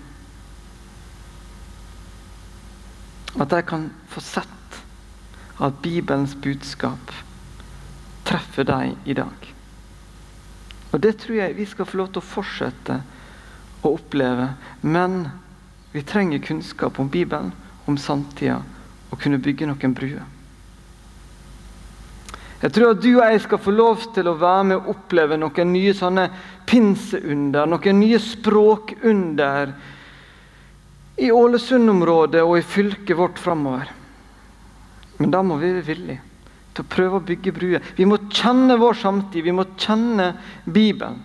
At 3.40 3.54
de 3.54 3.62
kan 3.64 3.88
få 4.12 4.24
sett 4.26 4.80
at 5.62 5.78
Bibelens 5.84 6.34
budskap 6.36 7.14
treffer 8.28 8.66
dem 8.68 8.98
i 9.06 9.16
dag. 9.16 9.52
Og 10.92 11.00
det 11.00 11.14
tror 11.22 11.38
jeg 11.38 11.56
vi 11.56 11.68
skal 11.70 11.88
få 11.88 12.02
lov 12.02 12.12
til 12.12 12.24
å 12.24 12.30
fortsette 12.34 12.98
å 13.86 13.94
oppleve. 13.94 14.50
Men 14.82 15.30
vi 15.94 16.04
trenger 16.04 16.44
kunnskap 16.44 17.00
om 17.00 17.10
Bibelen, 17.12 17.54
om 17.86 17.98
samtida, 17.98 18.62
og 19.12 19.20
kunne 19.22 19.42
bygge 19.44 19.70
noen 19.70 19.96
bruer. 19.96 20.26
Jeg 22.62 22.74
tror 22.76 22.92
at 22.94 23.02
du 23.02 23.10
og 23.16 23.24
jeg 23.26 23.42
skal 23.42 23.62
få 23.62 23.72
lov 23.74 24.04
til 24.14 24.28
å 24.30 24.38
være 24.38 24.66
med 24.70 24.78
og 24.78 24.92
oppleve 24.94 25.38
noen 25.42 25.72
nye 25.74 25.94
sånne 25.98 26.28
pinseunder, 26.70 27.66
noen 27.66 28.00
nye 28.04 28.20
språkunder 28.22 29.74
i 31.22 31.32
Ålesund-området 31.34 32.44
og 32.46 32.60
i 32.60 32.66
fylket 32.66 33.18
vårt 33.18 33.42
framover. 33.42 33.90
Men 35.18 35.34
da 35.34 35.42
må 35.46 35.58
vi 35.62 35.74
være 35.74 35.88
villige 35.90 36.22
til 36.72 36.86
å 36.86 36.92
prøve 36.94 37.18
å 37.18 37.26
bygge 37.26 37.54
bruer. 37.56 37.92
Vi 37.98 38.08
må 38.08 38.22
kjenne 38.30 38.78
vår 38.80 39.02
samtid, 39.02 39.44
vi 39.44 39.54
må 39.58 39.66
kjenne 39.76 40.32
Bibelen. 40.66 41.20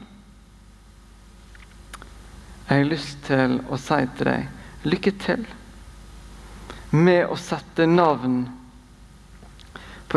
Jeg 2.66 2.80
har 2.80 2.88
lyst 2.90 3.20
til 3.28 3.60
å 3.70 3.78
si 3.78 4.00
til 4.18 4.26
deg 4.32 4.88
lykke 4.90 5.12
til 5.22 5.44
med 6.96 7.28
å 7.30 7.36
sette 7.38 7.86
navn 7.86 8.40
på 8.46 8.65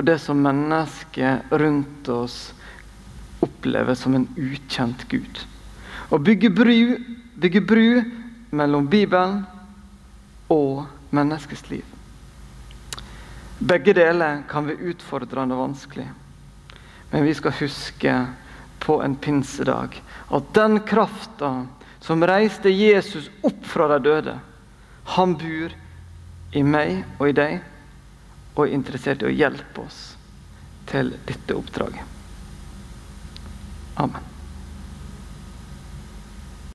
det 0.02 0.20
som 0.20 0.42
mennesker 0.42 1.42
rundt 1.50 2.10
oss 2.10 2.54
opplever 3.40 3.96
som 3.96 4.16
en 4.16 4.28
ukjent 4.38 5.08
Gud. 5.10 5.42
Å 6.10 6.18
bygge 6.18 6.50
bru, 6.50 6.98
bygge 7.36 7.62
bru 7.62 8.02
mellom 8.52 8.88
Bibelen 8.90 9.44
og 10.50 10.86
menneskets 11.16 11.70
liv. 11.70 11.86
Begge 13.60 13.94
deler 13.98 14.44
kan 14.50 14.68
være 14.68 14.94
utfordrende 14.94 15.58
og 15.58 15.66
vanskelig. 15.68 16.08
Men 17.12 17.26
vi 17.26 17.34
skal 17.36 17.58
huske 17.60 18.14
på 18.80 19.02
en 19.04 19.18
pinsedag 19.20 19.98
at 20.30 20.54
den 20.56 20.80
krafta 20.88 21.66
som 22.00 22.24
reiste 22.24 22.72
Jesus 22.72 23.28
opp 23.44 23.66
fra 23.68 23.90
de 23.92 24.00
døde, 24.06 24.38
han 25.16 25.36
bor 25.36 25.74
i 26.56 26.64
meg 26.64 27.04
og 27.18 27.30
i 27.30 27.36
deg 27.36 27.60
og 28.60 28.68
er 28.68 28.76
interessert 28.76 29.24
i 29.24 29.30
å 29.30 29.32
hjelpe 29.32 29.86
oss 29.86 30.00
til 30.90 31.14
dette 31.30 31.56
oppdraget. 31.56 32.18
Amen. 34.04 34.29